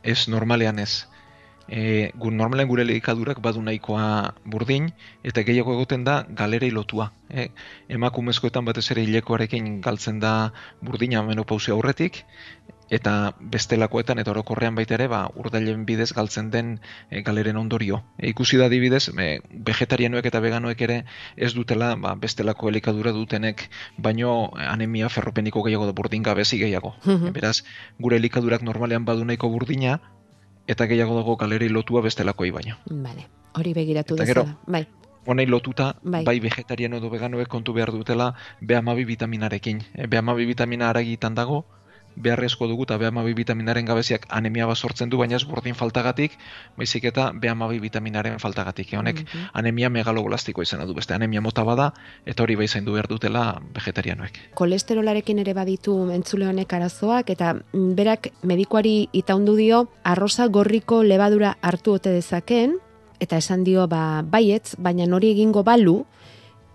Ez 0.04 0.28
normalean 0.28 0.78
ez. 0.78 1.06
E, 1.68 2.10
gu, 2.16 2.30
normalean 2.32 2.68
gure 2.68 2.84
elikadurak 2.84 3.40
badu 3.44 3.60
nahikoa 3.64 4.34
burdin, 4.48 4.88
eta 5.24 5.44
gehiago 5.44 5.74
egoten 5.76 6.04
da 6.04 6.22
galerei 6.40 6.70
lotua. 6.72 7.10
E, 7.28 7.48
emakumezkoetan 7.98 8.68
batez 8.68 8.86
ere 8.94 9.04
hilekoarekin 9.04 9.80
galtzen 9.84 10.20
da 10.20 10.32
burdina 10.84 11.22
menopausia 11.24 11.76
aurretik, 11.76 12.22
eta 12.90 13.34
bestelakoetan 13.40 14.18
eta 14.18 14.32
orokorrean 14.32 14.74
baita 14.78 14.96
ere 14.96 15.08
ba, 15.12 15.20
urdailen 15.36 15.84
bidez 15.88 16.10
galtzen 16.16 16.50
den 16.50 16.78
e, 17.10 17.22
galeren 17.22 17.56
ondorio. 17.60 18.02
E, 18.18 18.28
ikusi 18.32 18.58
da 18.60 18.66
adibidez, 18.66 19.08
e, 19.12 19.40
vegetarianoek 19.52 20.26
eta 20.30 20.40
veganoek 20.40 20.80
ere 20.88 20.98
ez 21.36 21.52
dutela 21.54 21.94
ba, 21.96 22.14
bestelako 22.14 22.72
elikadura 22.72 23.12
dutenek, 23.12 23.68
baino 23.96 24.50
anemia 24.56 25.08
ferropeniko 25.08 25.62
gehiago 25.66 25.86
da 25.86 25.92
burdin 25.92 26.22
gabezi 26.22 26.58
gehiago. 26.58 26.94
Mhm. 27.04 27.32
Beraz, 27.32 27.62
gure 27.98 28.16
elikadurak 28.16 28.62
normalean 28.62 29.04
badu 29.04 29.24
nahiko 29.24 29.50
burdina, 29.52 30.00
eta 30.68 30.86
gehiago 30.86 31.16
dago 31.16 31.36
galerei 31.36 31.68
lotua 31.68 32.02
bestelakoi 32.04 32.50
baino. 32.50 32.76
Vale, 32.86 33.28
hori 33.54 33.74
begiratu 33.74 34.16
dezala. 34.16 34.56
Bai, 34.66 34.86
Honei 35.28 35.44
lotuta, 35.44 35.98
Bai. 36.02 36.22
bai, 36.24 36.38
vegetariano 36.40 36.96
edo 36.96 37.10
veganoek 37.12 37.50
kontu 37.52 37.74
behar 37.76 37.90
dutela 37.92 38.30
B12 38.62 39.04
vitaminarekin. 39.04 39.82
E, 39.92 40.06
B12 40.08 40.46
vitamina 40.48 40.88
aragitan 40.88 41.34
dago, 41.36 41.66
beharrezko 42.20 42.66
dugu 42.68 42.82
eta 42.84 42.98
B12 42.98 43.34
vitaminaren 43.34 43.86
gabeziak 43.86 44.26
anemia 44.28 44.66
bat 44.66 44.76
sortzen 44.76 45.10
du, 45.10 45.18
baina 45.18 45.36
ez 45.36 45.44
burdin 45.44 45.74
faltagatik, 45.74 46.32
baizik 46.76 47.04
eta 47.04 47.32
B12 47.32 47.80
vitaminaren 47.80 48.38
faltagatik. 48.38 48.92
Honek 48.98 49.22
Mhm. 49.22 49.50
anemia 49.52 49.88
megaloblastiko 49.90 50.62
izena 50.62 50.84
du 50.86 50.94
beste, 50.94 51.14
anemia 51.14 51.40
mota 51.40 51.64
bada, 51.64 51.92
eta 52.26 52.42
hori 52.42 52.56
bai 52.56 52.68
zaindu 52.68 52.92
behar 52.92 53.08
dutela 53.08 53.60
vegetarianoek. 53.74 54.38
kolesterolarekin 54.54 55.38
ere 55.38 55.54
baditu 55.54 56.10
entzule 56.10 56.46
honek 56.46 56.72
arazoak 56.72 57.30
eta 57.30 57.54
mm, 57.54 57.94
berak 57.94 58.28
medikuari 58.42 59.08
itaundu 59.12 59.56
dio 59.56 59.88
arroza 60.04 60.46
gorriko 60.46 61.02
lebadura 61.02 61.56
hartu 61.62 61.92
ote 61.92 62.10
dezaken 62.10 62.76
eta 63.20 63.36
esan 63.36 63.64
dio 63.64 63.86
ba 63.88 64.22
baietz, 64.22 64.76
baina 64.78 65.06
nori 65.06 65.30
egingo 65.30 65.62
balu 65.64 66.06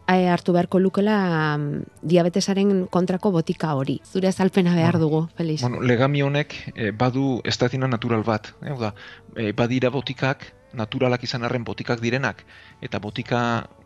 hartu 0.07 0.53
beharko 0.53 0.79
lukela 0.79 1.57
mm, 1.57 1.83
diabetesaren 2.01 2.87
kontrako 2.87 3.31
botika 3.31 3.73
hori. 3.75 3.99
Zure 4.05 4.27
azalpena 4.27 4.75
behar 4.75 4.99
dugu, 4.99 5.27
Felix. 5.37 5.61
Bueno, 5.61 5.81
legami 5.81 6.21
honek 6.21 6.55
eh, 6.75 6.91
badu 6.91 7.41
estatina 7.43 7.87
natural 7.87 8.23
bat. 8.23 8.53
Eh? 8.61 8.75
Da, 8.79 8.93
eh, 9.35 9.53
badira 9.53 9.89
botikak, 9.89 10.51
naturalak 10.73 11.23
izan 11.23 11.43
arren 11.43 11.63
botikak 11.63 12.01
direnak, 12.01 12.43
eta 12.81 12.99
botika, 12.99 13.39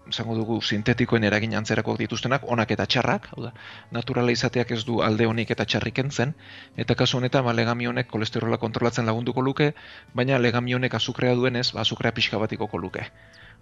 esango 0.07 0.37
dugu, 0.37 0.61
sintetikoen 0.61 1.25
eragin 1.27 1.55
antzerakoak 1.59 1.99
dituztenak, 1.99 2.45
onak 2.47 2.71
eta 2.71 2.85
txarrak, 2.87 3.27
hau 3.33 3.43
da, 3.43 3.51
naturala 3.91 4.31
izateak 4.31 4.71
ez 4.71 4.83
du 4.87 5.01
alde 5.03 5.27
honik 5.27 5.51
eta 5.51 5.65
txarrik 5.67 5.99
entzen, 6.05 6.33
eta 6.77 6.95
kasu 6.95 7.19
honetan, 7.19 7.43
ba, 7.45 7.53
legami 7.53 7.89
honek 7.91 8.07
kolesterola 8.07 8.57
kontrolatzen 8.61 9.05
lagunduko 9.05 9.43
luke, 9.43 9.73
baina 10.15 10.39
legami 10.39 10.77
honek 10.79 10.95
azukrea 10.95 11.35
duenez, 11.35 11.71
ba, 11.73 11.83
azukrea 11.83 12.15
pixka 12.15 12.39
batikoko 12.39 12.79
luke. 12.79 13.09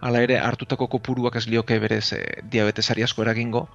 Hala 0.01 0.21
ere, 0.21 0.39
hartutako 0.39 0.87
kopuruak 0.87 1.35
ez 1.35 1.47
lioke 1.47 1.79
berez 1.79 2.13
eh, 2.13 2.21
diabetesari 2.51 3.03
asko 3.03 3.23
eragingo, 3.23 3.67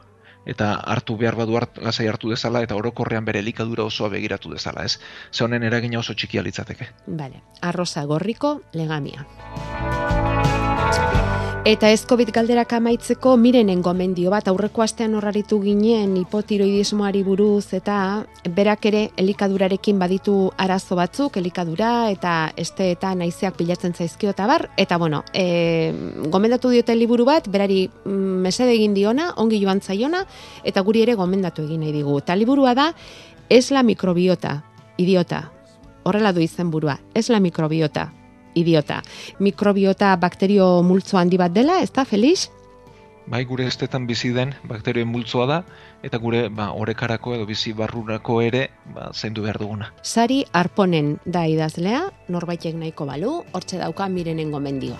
eta 0.46 0.72
hartu 0.94 1.16
behar 1.20 1.36
badu 1.36 1.56
hart, 1.56 1.78
lasai 1.84 2.08
hartu 2.08 2.30
dezala 2.32 2.62
eta 2.66 2.76
orokorrean 2.76 3.24
bere 3.24 3.42
elikadura 3.44 3.84
osoa 3.84 4.08
begiratu 4.08 4.52
dezala, 4.52 4.84
ez? 4.84 4.98
Ze 5.32 5.44
honen 5.44 5.62
eragina 5.62 6.00
oso 6.00 6.14
txikia 6.14 6.42
litzateke. 6.42 6.88
Vale, 7.06 7.42
arroza 7.60 8.04
gorriko 8.04 8.60
legamia. 8.72 9.26
Eta 11.60 11.90
ez 11.92 12.06
COVID 12.08 12.30
galderak 12.32 12.70
amaitzeko 12.72 13.34
mirenen 13.36 13.82
gomendio 13.84 14.30
bat 14.32 14.46
aurreko 14.48 14.80
astean 14.80 15.12
horraritu 15.18 15.58
ginen 15.60 16.14
hipotiroidismoari 16.16 17.20
buruz 17.20 17.74
eta 17.76 17.96
berak 18.56 18.86
ere 18.88 19.02
elikadurarekin 19.20 19.98
baditu 20.00 20.34
arazo 20.56 20.96
batzuk, 20.96 21.36
elikadura 21.36 22.08
eta 22.08 22.54
este 22.56 22.86
eta 22.94 23.10
naizeak 23.14 23.58
pilatzen 23.58 23.92
zaizkio 23.92 24.30
eta 24.32 24.46
bar, 24.48 24.70
eta 24.80 24.96
bueno, 24.96 25.20
e, 25.34 25.92
gomendatu 26.32 26.70
diote 26.72 26.96
liburu 26.96 27.26
bat, 27.28 27.50
berari 27.52 27.90
mm, 28.06 28.40
mesede 28.46 28.72
egin 28.78 28.94
diona, 28.96 29.34
ongi 29.36 29.60
joan 29.60 29.82
zaiona, 29.82 30.24
eta 30.64 30.80
guri 30.80 31.02
ere 31.02 31.14
gomendatu 31.14 31.66
egin 31.68 31.84
nahi 31.84 31.92
digu. 31.92 32.16
Eta 32.24 32.38
liburua 32.40 32.72
da, 32.74 32.94
es 33.50 33.68
la 33.70 33.82
microbiota, 33.82 34.62
idiota, 34.96 35.50
horrela 36.04 36.32
du 36.32 36.40
izenburua, 36.40 37.02
es 37.12 37.28
la 37.28 37.38
microbiota, 37.38 38.14
idiota. 38.54 39.02
Mikrobiota 39.38 40.14
bakterio 40.16 40.82
multzo 40.82 41.18
handi 41.18 41.38
bat 41.40 41.52
dela, 41.52 41.80
ez 41.82 41.92
da, 41.92 42.04
Felix? 42.04 42.48
Bai, 43.30 43.44
gure 43.46 43.66
estetan 43.70 44.08
bizi 44.08 44.32
den 44.34 44.54
bakterioen 44.66 45.06
multzoa 45.08 45.46
da, 45.46 45.58
eta 46.02 46.18
gure 46.18 46.48
ba, 46.50 46.70
orekarako 46.74 47.36
edo 47.36 47.46
bizi 47.46 47.72
barrurako 47.76 48.40
ere 48.42 48.64
ba, 48.94 49.10
zaindu 49.14 49.44
behar 49.46 49.60
duguna. 49.62 49.92
Sari 50.02 50.42
Arponen 50.52 51.18
da 51.26 51.44
idazlea, 51.46 52.08
norbaitek 52.28 52.74
nahiko 52.80 53.06
balu, 53.06 53.36
hortxe 53.52 53.78
dauka 53.78 54.08
mirenen 54.10 54.50
gomendioa. 54.50 54.98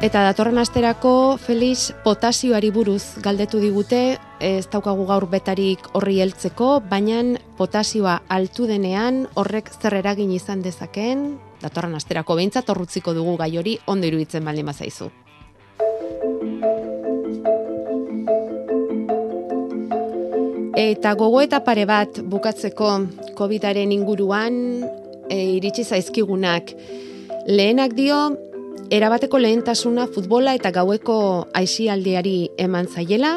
Eta 0.00 0.22
datorren 0.24 0.56
asterako 0.56 1.36
Felix 1.36 1.90
potasioari 2.00 2.70
buruz 2.72 3.20
galdetu 3.20 3.58
digute, 3.60 4.16
ez 4.40 4.64
daukagu 4.72 5.04
gaur 5.04 5.26
betarik 5.28 5.90
horri 5.92 6.22
heltzeko, 6.24 6.78
baina 6.88 7.18
potasioa 7.58 8.14
altu 8.32 8.64
denean 8.64 9.26
horrek 9.36 9.68
zer 9.68 9.98
eragin 9.98 10.32
izan 10.32 10.64
dezakeen, 10.64 11.36
datorren 11.60 11.98
asterako 12.00 12.38
behintzat 12.40 12.72
horrutziko 12.72 13.12
dugu 13.12 13.36
gai 13.36 13.50
hori 13.60 13.76
ondo 13.92 14.08
iruditzen 14.08 14.40
baldin 14.40 14.72
bazaizu. 14.72 15.10
Eta 20.80 21.12
gogo 21.12 21.44
eta 21.44 21.60
pare 21.60 21.84
bat 21.84 22.24
bukatzeko 22.24 22.94
COVIDaren 23.36 23.92
inguruan 23.92 24.54
e, 25.28 25.44
iritsi 25.60 25.84
zaizkigunak. 25.84 26.72
Lehenak 27.44 27.92
dio, 27.92 28.30
erabateko 28.90 29.38
lehentasuna 29.38 30.08
futbola 30.10 30.52
eta 30.58 30.72
gaueko 30.74 31.46
aisialdiari 31.54 32.50
eman 32.58 32.88
zaiela, 32.90 33.36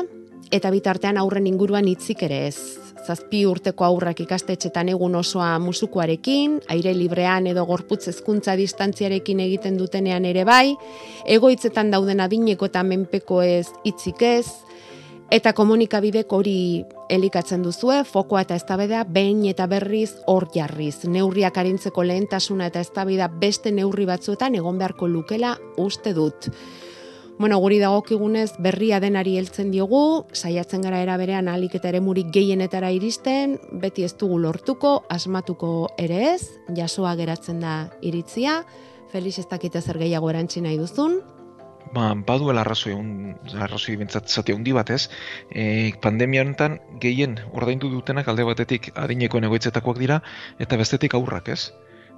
eta 0.51 0.71
bitartean 0.73 1.19
aurren 1.21 1.45
inguruan 1.45 1.85
hitzik 1.87 2.23
ere 2.25 2.47
ez. 2.47 2.57
Zazpi 3.03 3.43
urteko 3.45 3.85
aurrak 3.85 4.23
ikastetxetan 4.23 4.89
egun 4.93 5.15
osoa 5.19 5.51
musukoarekin, 5.59 6.55
aire 6.73 6.93
librean 6.97 7.49
edo 7.51 7.65
gorputz 7.69 8.07
hezkuntza 8.09 8.55
distantziarekin 8.57 9.43
egiten 9.43 9.77
dutenean 9.77 10.25
ere 10.25 10.45
bai, 10.47 10.73
egoitzetan 11.37 11.91
dauden 11.91 12.23
adineko 12.23 12.71
eta 12.71 12.81
menpeko 12.87 13.41
ez 13.43 13.67
hitzik 13.83 14.23
ez, 14.25 14.47
eta 15.31 15.53
komunikabidek 15.53 16.31
hori 16.33 16.83
elikatzen 17.09 17.63
duzue, 17.63 18.03
fokoa 18.03 18.43
eta 18.43 18.55
eztabaida 18.59 19.03
behin 19.03 19.45
eta 19.49 19.67
berriz 19.67 20.11
hor 20.27 20.47
jarriz. 20.53 21.03
Neurriak 21.05 21.57
arintzeko 21.57 22.03
lehentasuna 22.03 22.67
eta 22.71 22.81
eztabaida 22.83 23.27
beste 23.27 23.71
neurri 23.71 24.05
batzuetan 24.09 24.55
egon 24.55 24.77
beharko 24.81 25.07
lukela 25.07 25.57
uste 25.77 26.13
dut. 26.13 26.49
Bueno, 27.39 27.57
guri 27.57 27.79
dagokigunez 27.81 28.53
berria 28.61 28.99
denari 29.01 29.33
heltzen 29.39 29.71
diogu, 29.73 30.25
saiatzen 30.31 30.83
gara 30.85 30.99
era 31.01 31.17
berean 31.17 31.47
ahalik 31.49 31.79
eta 31.79 31.89
eremurik 31.89 32.29
gehienetara 32.31 32.91
iristen, 32.93 33.57
beti 33.81 34.05
ez 34.05 34.13
dugu 34.21 34.37
lortuko, 34.39 34.99
asmatuko 35.09 35.89
ere 35.97 36.21
ez, 36.35 36.43
jasoa 36.77 37.15
geratzen 37.17 37.59
da 37.59 37.89
iritzia, 38.05 38.61
Felix 39.09 39.39
ez 39.41 39.47
dakite 39.49 39.81
zer 39.81 39.97
gehiago 40.01 40.29
erantzi 40.29 40.61
nahi 40.61 40.77
duzun, 40.77 41.19
Ba, 41.93 42.15
baduela 42.27 42.61
arrazoi, 42.63 42.93
un, 42.97 43.09
arrazoi 43.61 43.95
bintzat 44.01 44.31
zati 44.35 44.53
handi 44.55 44.71
bat 44.73 44.89
ez, 44.95 45.01
e, 45.53 45.91
pandemia 46.01 46.41
honetan 46.41 46.79
gehien 47.03 47.35
ordaindu 47.59 47.91
dutenak 47.91 48.31
alde 48.31 48.45
batetik 48.47 48.89
adinekoen 49.03 49.45
egoitzetakoak 49.49 49.99
dira, 50.01 50.17
eta 50.65 50.79
bestetik 50.81 51.13
aurrak 51.19 51.51
ez. 51.53 51.59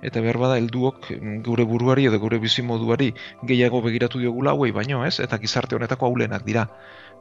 Eta 0.09 0.23
behar 0.23 0.39
bada 0.39 0.59
helduok 0.61 1.09
mm, 1.17 1.35
gure 1.47 1.65
buruari 1.67 2.07
edo 2.07 2.21
gure 2.23 2.39
bizimoduari 2.45 3.09
gehiago 3.51 3.81
begiratu 3.83 4.23
diogula 4.23 4.55
hauei 4.55 4.71
baino 4.79 5.03
ez, 5.09 5.17
eta 5.27 5.41
gizarte 5.43 5.75
honetako 5.75 6.07
aulenak 6.07 6.47
dira. 6.47 6.69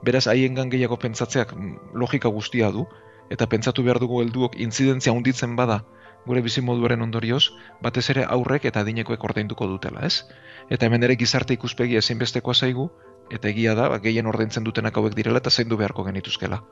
Beraz, 0.07 0.27
haiengan 0.31 0.71
gehiago 0.71 1.01
pentsatzeak 1.07 1.57
mm, 1.59 1.99
logika 2.05 2.31
guztia 2.39 2.71
du, 2.71 2.87
eta 3.35 3.51
pentsatu 3.51 3.83
behar 3.83 3.99
dugu 3.99 4.23
helduok 4.23 4.61
intzidentzia 4.69 5.17
hunditzen 5.17 5.59
bada 5.59 5.83
gure 6.27 6.43
bizimoduaren 6.45 7.03
ondorioz, 7.05 7.43
batez 7.83 8.07
ere 8.15 8.25
aurrek 8.37 8.65
eta 8.71 8.85
adinekoek 8.85 9.25
ordainduko 9.31 9.69
dutela, 9.71 10.07
ez? 10.07 10.25
Eta 10.71 10.87
hemen 10.87 11.05
ere 11.09 11.19
gizarte 11.21 11.57
ikuspegia 11.59 12.01
ezinbestekoa 12.05 12.55
zaigu, 12.55 12.89
eta 13.31 13.49
egia 13.53 13.75
da, 13.75 13.91
ba, 13.93 14.01
gehien 14.01 14.27
ordaintzen 14.27 14.65
dutenak 14.65 14.97
hauek 14.97 15.15
direla 15.15 15.45
eta 15.45 15.53
zaindu 15.53 15.81
beharko 15.81 16.05
genituzkela. 16.09 16.63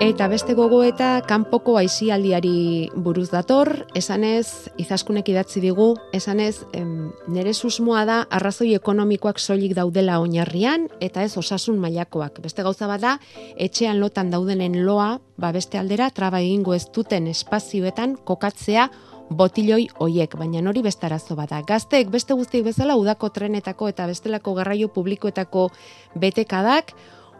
Eta 0.00 0.30
beste 0.32 0.54
gogoeta 0.56 1.18
kanpoko 1.28 1.74
aisialdiari 1.76 2.88
buruz 3.04 3.26
dator, 3.28 3.68
esanez, 3.92 4.70
izaskunek 4.80 5.28
idatzi 5.28 5.60
digu, 5.60 5.90
esanez, 6.16 6.62
em, 6.72 7.10
nere 7.28 7.52
susmoa 7.52 8.06
da 8.08 8.16
arrazoi 8.32 8.70
ekonomikoak 8.78 9.36
soilik 9.36 9.74
daudela 9.76 10.16
oinarrian, 10.22 10.88
eta 11.04 11.20
ez 11.20 11.36
osasun 11.36 11.76
mailakoak. 11.84 12.40
Beste 12.40 12.64
gauza 12.64 12.88
bada, 12.88 13.18
etxean 13.60 14.00
lotan 14.00 14.32
daudenen 14.32 14.80
loa, 14.86 15.18
ba 15.36 15.52
beste 15.52 15.76
aldera, 15.76 16.08
traba 16.08 16.40
egingo 16.40 16.72
ez 16.72 16.86
duten 16.88 17.28
espazioetan 17.28 18.16
kokatzea 18.24 18.88
botiloi 19.28 19.90
hoiek, 20.00 20.32
baina 20.34 20.64
hori 20.64 20.80
beste 20.80 21.12
arazo 21.12 21.36
bada. 21.36 21.60
Gazteek 21.60 22.08
beste 22.08 22.32
guztiek 22.32 22.64
bezala 22.64 22.96
udako 22.96 23.28
trenetako 23.36 23.92
eta 23.92 24.08
bestelako 24.08 24.54
garraio 24.54 24.88
publikoetako 24.88 25.68
betekadak, 26.16 26.96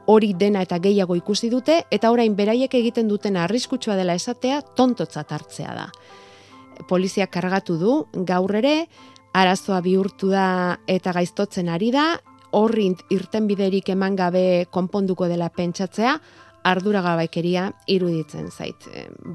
hori 0.06 0.32
dena 0.34 0.62
eta 0.62 0.78
gehiago 0.78 1.16
ikusi 1.18 1.50
dute, 1.50 1.84
eta 1.90 2.10
orain 2.10 2.34
beraiek 2.36 2.74
egiten 2.74 3.08
dutena 3.08 3.44
arriskutsua 3.44 3.96
dela 3.96 4.14
esatea, 4.14 4.62
tontotzat 4.76 5.32
hartzea 5.32 5.74
da. 5.74 5.86
Poliziak 6.88 7.30
kargatu 7.30 7.76
du, 7.78 7.94
gaur 8.26 8.54
ere, 8.56 8.88
arazoa 9.36 9.80
bihurtu 9.84 10.30
da 10.32 10.78
eta 10.88 11.12
gaiztotzen 11.12 11.68
ari 11.68 11.90
da, 11.94 12.14
horri 12.56 12.88
irten 13.14 13.46
biderik 13.46 13.88
eman 13.92 14.16
gabe 14.18 14.66
konponduko 14.74 15.28
dela 15.30 15.50
pentsatzea, 15.54 16.16
arduragabaikeria 16.66 17.70
iruditzen 17.88 18.50
zait. 18.50 18.84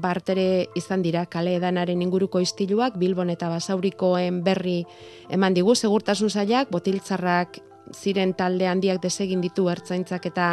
Bartere 0.02 0.68
izan 0.78 1.02
dira 1.02 1.24
kale 1.26 1.56
edanaren 1.58 2.02
inguruko 2.02 2.40
istiluak, 2.42 2.98
Bilbon 3.00 3.32
eta 3.34 3.48
Basaurikoen 3.50 4.42
berri 4.46 4.84
eman 5.32 5.56
digu, 5.56 5.74
segurtasun 5.74 6.30
zailak, 6.30 6.70
botiltzarrak 6.70 7.58
ziren 7.94 8.34
talde 8.34 8.68
handiak 8.68 9.02
desegin 9.02 9.40
ditu 9.40 9.68
ertzaintzak 9.70 10.26
eta 10.26 10.50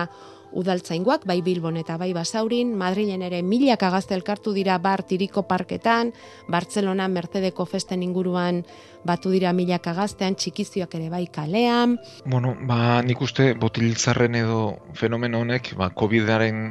udaltzaingoak, 0.54 1.26
bai 1.26 1.41
Bilbon 1.41 1.78
eta 1.82 1.98
bai 1.98 2.12
Basaurin, 2.13 2.76
Madrilen 2.78 3.24
ere 3.26 3.41
milaka 3.41 3.89
gazte 3.93 4.15
elkartu 4.15 4.54
dira 4.54 4.78
bar 4.78 5.04
tiriko 5.04 5.43
parketan, 5.50 6.13
Bartzelona 6.48 7.08
Mercedeko 7.10 7.65
festen 7.65 8.04
inguruan 8.06 8.63
batu 9.04 9.34
dira 9.34 9.54
milaka 9.54 9.96
gaztean, 9.98 10.38
txikizioak 10.38 10.96
ere 11.00 11.10
bai 11.10 11.26
kalean. 11.34 11.98
Bueno, 12.26 12.56
ba, 12.69 13.02
nik 13.02 13.22
uste 13.22 13.54
botiltzarren 13.60 14.38
edo 14.39 14.60
fenomeno 14.93 15.41
honek, 15.43 15.74
ba, 15.80 15.89
COVID-aren 15.89 16.67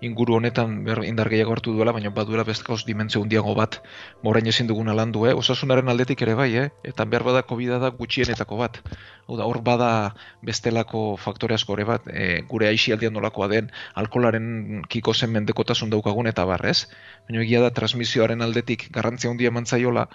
inguru 0.00 0.36
honetan 0.36 0.86
indar 1.04 1.28
gehiago 1.28 1.52
hartu 1.52 1.72
duela, 1.76 1.92
baina 1.92 2.10
baduela 2.10 2.44
beste 2.44 2.76
dimentsio 2.86 3.22
handiago 3.22 3.54
bat, 3.54 3.80
morain 4.22 4.46
ezin 4.46 4.66
duguna 4.66 4.94
landu, 4.94 5.26
eh? 5.26 5.34
osasunaren 5.34 5.88
aldetik 5.88 6.22
ere 6.22 6.34
bai, 6.34 6.50
eh? 6.56 6.68
eta 6.82 7.04
behar 7.04 7.24
bada 7.24 7.42
covid 7.42 7.80
da 7.80 7.90
gutxienetako 7.90 8.56
bat. 8.56 8.80
Hau 9.26 9.36
da, 9.36 9.44
hor 9.44 9.62
bada 9.62 10.14
bestelako 10.42 11.16
faktore 11.16 11.54
asko 11.54 11.74
ere 11.78 11.84
bat, 11.84 12.06
e, 12.08 12.42
gure 12.48 12.68
aixialdian 12.68 13.12
nolakoa 13.12 13.48
den, 13.48 13.70
alkolaren 13.94 14.82
kiko 14.88 15.14
zen 15.14 15.32
mendekotasun 15.32 15.90
daukagun 15.90 16.26
eta 16.26 16.44
barrez. 16.44 16.86
Baina 17.28 17.42
egia 17.42 17.62
da, 17.64 17.70
transmisioaren 17.70 18.42
aldetik 18.42 18.88
garrantzia 18.92 19.30
handia 19.30 19.52
eman 19.52 19.66
zaiola, 19.66 20.08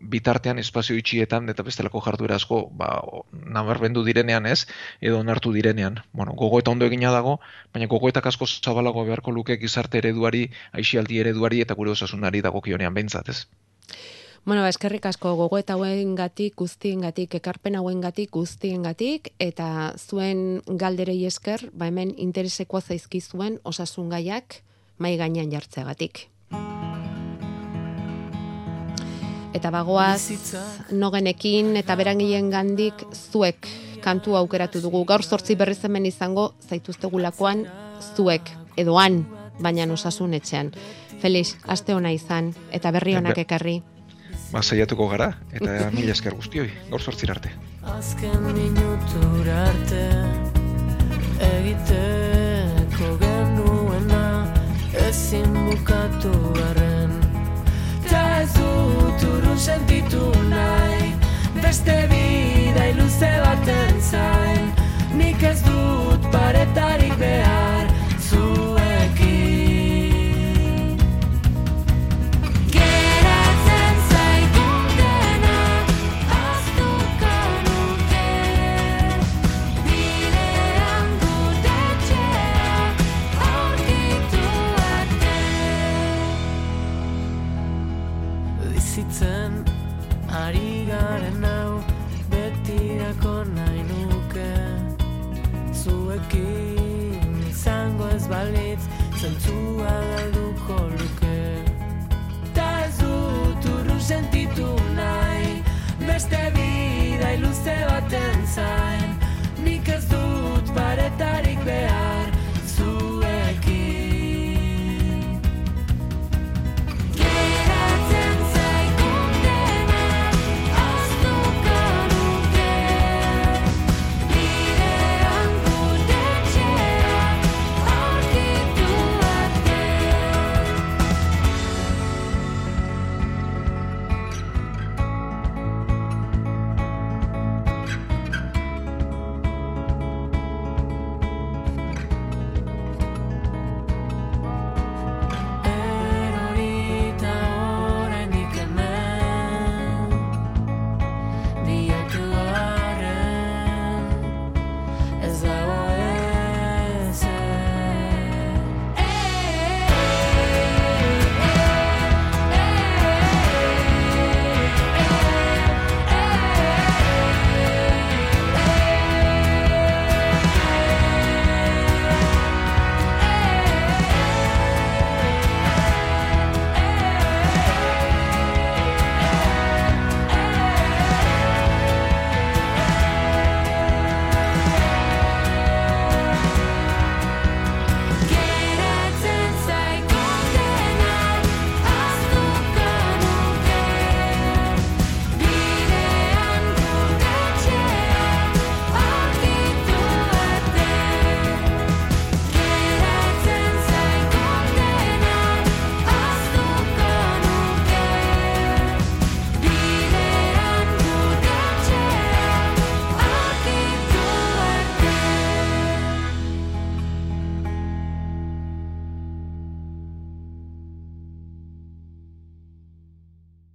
bitartean 0.00 0.58
espazio 0.58 0.96
itxietan 0.96 1.48
eta 1.52 1.64
bestelako 1.66 2.00
jarduera 2.04 2.36
asko 2.40 2.62
ba, 2.72 2.90
nabarmendu 3.32 4.04
direnean 4.04 4.46
ez, 4.46 4.66
edo 5.00 5.18
onartu 5.20 5.52
direnean. 5.52 6.00
Bueno, 6.12 6.32
gogoeta 6.32 6.70
ondo 6.70 6.86
egina 6.86 7.12
dago, 7.12 7.38
baina 7.74 7.88
gogoetak 7.90 8.26
asko 8.26 8.46
zabalago 8.46 9.04
beharko 9.04 9.30
luke 9.30 9.58
gizarte 9.58 9.98
ereduari, 9.98 10.46
aixialdi 10.72 11.20
ereduari 11.20 11.60
eta 11.60 11.74
gure 11.74 11.92
osasunari 11.96 12.40
dagokionean 12.40 12.94
behintzat, 12.94 13.28
ez? 13.28 13.46
Bueno, 14.44 14.62
ba, 14.62 14.70
eskerrik 14.72 15.04
asko 15.04 15.34
gogoeta 15.36 15.76
hauengatik, 15.76 16.54
guztiengatik, 16.56 17.34
ekarpen 17.36 17.76
hauengatik, 17.76 18.30
guztiengatik 18.32 19.34
eta 19.38 19.92
zuen 19.98 20.62
galderei 20.80 21.26
esker, 21.28 21.68
ba 21.76 21.90
hemen 21.92 22.14
interesekoa 22.16 22.80
zaizkizuen 22.80 23.60
osasun 23.68 24.08
gaiak 24.08 24.62
mai 24.98 25.16
gainean 25.20 25.52
jartzeagatik. 25.52 26.30
Eta 29.54 29.70
bagoaz 29.74 30.30
nogenekin 30.92 31.74
eta 31.76 31.96
berangileen 31.98 32.50
gandik 32.50 33.04
zuek 33.12 33.66
kantu 34.00 34.36
aukeratu 34.38 34.80
dugu. 34.80 35.04
Gaur 35.04 35.22
sortzi 35.22 35.56
berriz 35.58 35.80
hemen 35.84 36.06
izango 36.06 36.54
zaituztegulakoan 36.68 37.66
zuek 38.16 38.50
edo 38.76 38.96
han, 38.98 39.24
baina 39.60 39.88
osasun 39.92 40.34
etxean. 40.34 40.72
Felix, 41.20 41.56
aste 41.66 41.94
ona 41.94 42.12
izan 42.12 42.54
eta 42.72 42.90
berri 42.90 43.16
onak 43.16 43.34
Be- 43.36 43.42
ekarri. 43.48 43.82
Ba, 44.50 44.62
saiatuko 44.62 45.06
gara, 45.10 45.32
eta 45.52 45.90
mila 45.94 46.10
esker 46.10 46.34
guztioi, 46.34 46.70
gaur 46.90 47.02
sortzir 47.02 47.30
arte. 47.30 47.52
Azken 47.86 48.48
minutura 48.54 49.60
arte 49.68 50.02
egiteko 51.50 53.12
genuena 53.22 54.24
ezin 55.06 55.54
bukatu 55.68 56.34
arren 56.66 56.79
beste 61.70 62.08
bidai 62.10 62.19